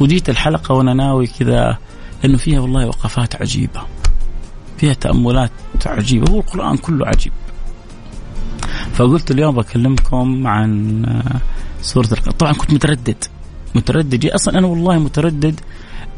وجيت 0.00 0.30
الحلقة 0.30 0.74
وأنا 0.74 0.94
ناوي 0.94 1.26
كذا 1.26 1.78
أنه 2.24 2.38
فيها 2.38 2.60
والله 2.60 2.86
وقفات 2.86 3.36
عجيبة. 3.36 3.82
فيها 4.78 4.94
تأملات 4.94 5.50
عجيبة 5.86 6.32
هو 6.32 6.40
القرآن 6.40 6.76
كله 6.76 7.06
عجيب. 7.06 7.32
فقلت 8.94 9.30
اليوم 9.30 9.54
بكلمكم 9.54 10.46
عن 10.46 11.04
آه، 11.04 11.40
سورة 11.82 12.08
القلم 12.12 12.32
طبعا 12.32 12.52
كنت 12.52 12.72
متردد. 12.74 13.24
متردد. 13.74 14.26
أصلا 14.26 14.58
أنا 14.58 14.66
والله 14.66 14.98
متردد 14.98 15.60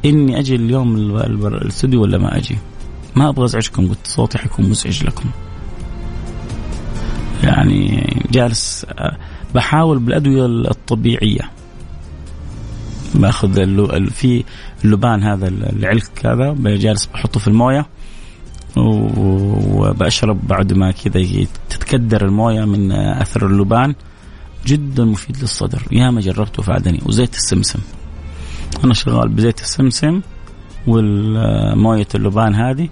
إني 0.05 0.39
أجي 0.39 0.55
اليوم 0.55 0.97
الاستوديو 0.97 2.03
ولا 2.03 2.19
ما 2.19 2.37
أجي؟ 2.37 2.59
ما 3.17 3.29
أبغى 3.29 3.45
أزعجكم 3.45 3.89
قلت 3.89 4.07
صوتي 4.07 4.39
حيكون 4.39 4.71
مزعج 4.71 5.05
لكم. 5.05 5.31
يعني 7.45 8.13
جالس 8.31 8.87
آه، 8.99 9.17
بحاول 9.55 9.99
بالأدوية 9.99 10.47
الطبيعية. 10.47 11.51
بأخذ 13.15 13.59
في 14.11 14.45
اللبان 14.85 15.23
هذا 15.23 15.49
العلك 15.49 16.27
هذا 16.27 16.53
جالس 16.77 17.07
بحطه 17.07 17.41
في 17.41 17.49
الموية 17.49 17.87
وبشرب 18.77 20.47
بعد 20.49 20.73
ما 20.73 20.91
كذا 20.91 21.47
تتكدر 21.71 22.25
الموية 22.25 22.65
من 22.65 22.93
أثر 22.93 23.47
اللبان. 23.47 23.95
جدا 24.67 25.05
مفيد 25.05 25.37
للصدر. 25.41 25.83
يا 25.93 26.11
ما 26.11 26.21
جربته 26.21 26.63
فادني. 26.63 27.01
وزيت 27.07 27.35
السمسم. 27.35 27.79
أنا 28.85 28.95
شغال 28.95 29.29
بزيت 29.29 29.61
السمسم 29.61 30.21
والمويه 30.87 32.09
اللبان 32.15 32.55
هذه. 32.55 32.89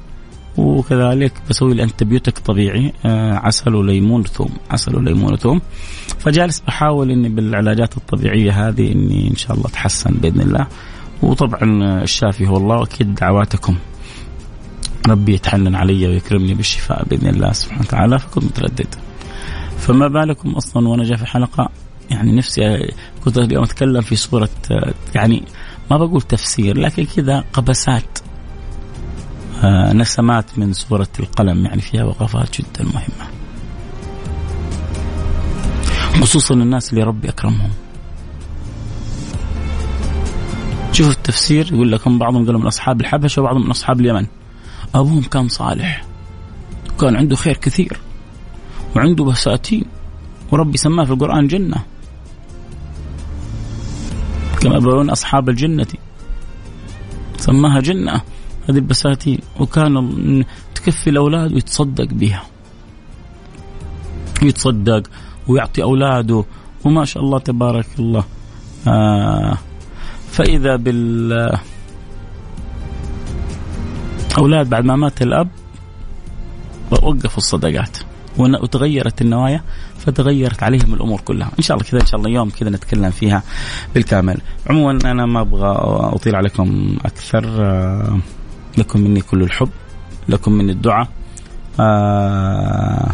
وكذلك 0.57 1.33
بسوي 1.51 1.73
الانتبيوتك 1.73 2.39
طبيعي 2.39 2.93
آه، 3.07 3.35
عسل 3.35 3.75
وليمون 3.75 4.21
وثوم 4.21 4.51
عسل 4.71 4.97
وليمون 4.97 5.33
وثوم 5.33 5.61
فجالس 6.19 6.61
بحاول 6.61 7.11
إني 7.11 7.29
بالعلاجات 7.29 7.97
الطبيعية 7.97 8.69
هذه 8.69 8.93
إني 8.93 9.31
إن 9.31 9.37
شاء 9.37 9.57
الله 9.57 9.67
أتحسن 9.67 10.11
بإذن 10.11 10.41
الله. 10.41 10.67
وطبعا 11.23 11.85
الشافي 12.03 12.49
هو 12.49 12.57
الله 12.57 12.77
وأكيد 12.77 13.15
دعواتكم. 13.15 13.77
ربي 15.09 15.35
يتحنن 15.35 15.75
علي 15.75 16.09
ويكرمني 16.09 16.55
بالشفاء 16.55 17.05
بإذن 17.05 17.29
الله 17.29 17.53
سبحانه 17.53 17.83
وتعالى 17.83 18.19
فكنت 18.19 18.45
متردد. 18.45 18.95
فما 19.79 20.09
بالكم 20.09 20.51
أصلا 20.51 20.89
وأنا 20.89 21.05
جاي 21.05 21.17
في 21.17 21.27
حلقة؟ 21.27 21.69
يعني 22.11 22.33
نفسي 22.33 22.93
كنت 23.25 23.39
اليوم 23.39 23.65
أتكلم 23.65 24.01
في 24.01 24.17
صورة 24.17 24.49
يعني 25.15 25.43
ما 25.91 25.97
بقول 25.97 26.23
تفسير 26.23 26.79
لكن 26.79 27.05
كذا 27.05 27.45
قبسات. 27.53 28.19
آه، 28.19 28.22
نسمات 29.95 30.59
من 30.59 30.73
سورة 30.73 31.09
القلم 31.21 31.67
يعني 31.67 31.81
فيها 31.81 32.05
وقفات 32.05 32.61
جدا 32.61 32.85
مهمة. 32.85 33.33
خصوصا 36.21 36.55
الناس 36.55 36.93
اللي 36.93 37.03
ربي 37.05 37.29
أكرمهم. 37.29 37.71
شوفوا 40.93 41.13
التفسير 41.13 41.73
يقول 41.73 41.93
لك 41.93 42.09
هم 42.09 42.19
بعضهم 42.19 42.47
قالوا 42.47 42.61
من 42.61 42.67
أصحاب 42.67 43.01
الحبشة 43.01 43.43
وبعضهم 43.43 43.65
من 43.65 43.71
أصحاب 43.71 44.01
اليمن. 44.01 44.27
أبوهم 44.95 45.23
كان 45.23 45.49
صالح 45.49 46.05
وكان 46.95 47.17
عنده 47.17 47.37
خير 47.37 47.57
كثير 47.57 48.01
وعنده 48.97 49.25
بساتين 49.25 49.85
وربي 50.51 50.79
سماه 50.79 51.05
في 51.05 51.13
القرآن 51.13 51.47
جنة. 51.47 51.83
كما 54.61 54.75
يقولون 54.75 55.11
أصحاب 55.11 55.49
الجنة 55.49 55.87
سماها 57.37 57.81
جنة. 57.81 58.21
هذه 58.69 58.77
البساتين 58.77 59.39
وكان 59.61 60.45
تكفي 60.75 61.11
الأولاد 61.11 61.53
ويتصدق 61.53 62.09
بها. 62.11 62.43
يتصدق 64.43 65.03
ويعطي 65.49 65.83
أولاده 65.83 66.45
وما 66.85 67.05
شاء 67.05 67.23
الله 67.23 67.39
تبارك 67.39 67.87
الله. 67.99 68.25
آه 68.89 69.59
فإذا 70.31 70.77
بال 70.77 71.59
أولاد 74.39 74.69
بعد 74.69 74.85
ما 74.85 74.97
مات 74.97 75.23
الأب 75.23 75.49
وقفوا 76.91 77.37
الصدقات. 77.37 77.99
وتغيرت 78.39 79.23
النوايا 79.23 79.63
فتغيرت 79.99 80.63
عليهم 80.63 80.95
الأمور 80.95 81.21
كلها. 81.21 81.51
إن 81.59 81.63
شاء 81.63 81.77
الله 81.77 81.91
كذا 81.91 82.01
إن 82.01 82.07
شاء 82.07 82.21
الله 82.21 82.31
يوم 82.31 82.51
كذا 82.51 82.71
نتكلم 82.71 83.11
فيها 83.11 83.43
بالكامل. 83.95 84.41
عموما 84.71 84.99
أنا 85.05 85.27
ما 85.27 85.41
أبغى 85.41 85.75
أطيل 86.15 86.37
عليكم 86.37 86.97
أكثر. 87.05 87.45
آه، 87.65 88.19
لكم 88.79 89.01
مني 89.01 89.21
كل 89.21 89.43
الحب 89.43 89.69
لكم 90.29 90.53
مني 90.53 90.73
الدعاء. 90.73 91.09
آه، 91.81 93.11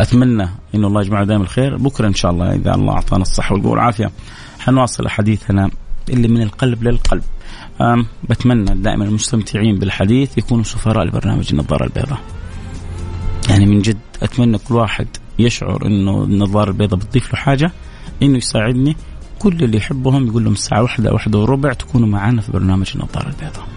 أتمنى 0.00 0.48
إن 0.74 0.84
الله 0.84 1.00
يجمع 1.00 1.22
دائما 1.24 1.42
الخير. 1.42 1.76
بكرة 1.76 2.06
إن 2.06 2.14
شاء 2.14 2.30
الله 2.30 2.54
إذا 2.54 2.74
الله 2.74 2.92
أعطانا 2.92 3.22
الصحة 3.22 3.52
والقوه 3.54 3.70
والعافية 3.72 4.10
حنواصل 4.58 5.08
حديثنا 5.08 5.70
اللي 6.08 6.28
من 6.28 6.42
القلب 6.42 6.82
للقلب. 6.82 7.22
بتمنى 8.30 8.82
دائما 8.82 9.04
المستمتعين 9.04 9.78
بالحديث 9.78 10.38
يكونوا 10.38 10.64
سفراء 10.64 11.04
لبرنامج 11.04 11.48
النظارة 11.52 11.84
البيضاء. 11.84 12.18
يعني 13.48 13.66
من 13.66 13.82
جد 13.82 13.98
أتمنى 14.22 14.58
كل 14.58 14.74
واحد 14.74 15.06
يشعر 15.38 15.86
إنه 15.86 16.24
النظارة 16.24 16.70
البيضاء 16.70 16.98
بتضيف 16.98 17.34
له 17.34 17.40
حاجة 17.40 17.72
إنه 18.22 18.36
يساعدني. 18.36 18.96
كل 19.38 19.64
اللي 19.64 19.76
يحبهم 19.76 20.26
يقول 20.26 20.44
لهم 20.44 20.52
الساعة 20.52 20.82
واحدة 20.82 21.12
واحدة 21.12 21.38
وربع 21.38 21.72
تكونوا 21.72 22.08
معنا 22.08 22.40
في 22.40 22.52
برنامج 22.52 22.92
النظارة 22.94 23.28
البيضاء. 23.28 23.68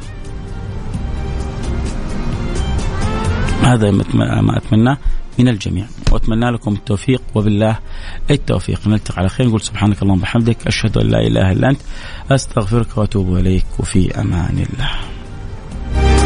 هذا 3.62 3.91
ما 4.41 4.58
اتمناه 4.58 4.97
من 5.39 5.47
الجميع. 5.47 5.86
وأتمنى 6.12 6.52
لكم 6.52 6.74
التوفيق 6.74 7.21
وبالله 7.36 7.80
التوفيق. 8.32 8.88
نلتقي 8.88 9.17
على 9.17 9.30
خير. 9.30 9.47
نقول 9.47 9.62
سبحانك 9.62 10.02
اللهم 10.02 10.17
وبحمدك. 10.17 10.67
أشهد 10.67 10.97
أن 10.97 11.08
لا 11.08 11.19
إله 11.28 11.52
إلا 11.52 11.69
أنت. 11.69 11.82
أستغفرك 12.32 12.97
وأتوب 12.97 13.38
إليك. 13.38 13.65
وفي 13.80 14.21
أمان 14.21 14.65
الله. 14.74 15.21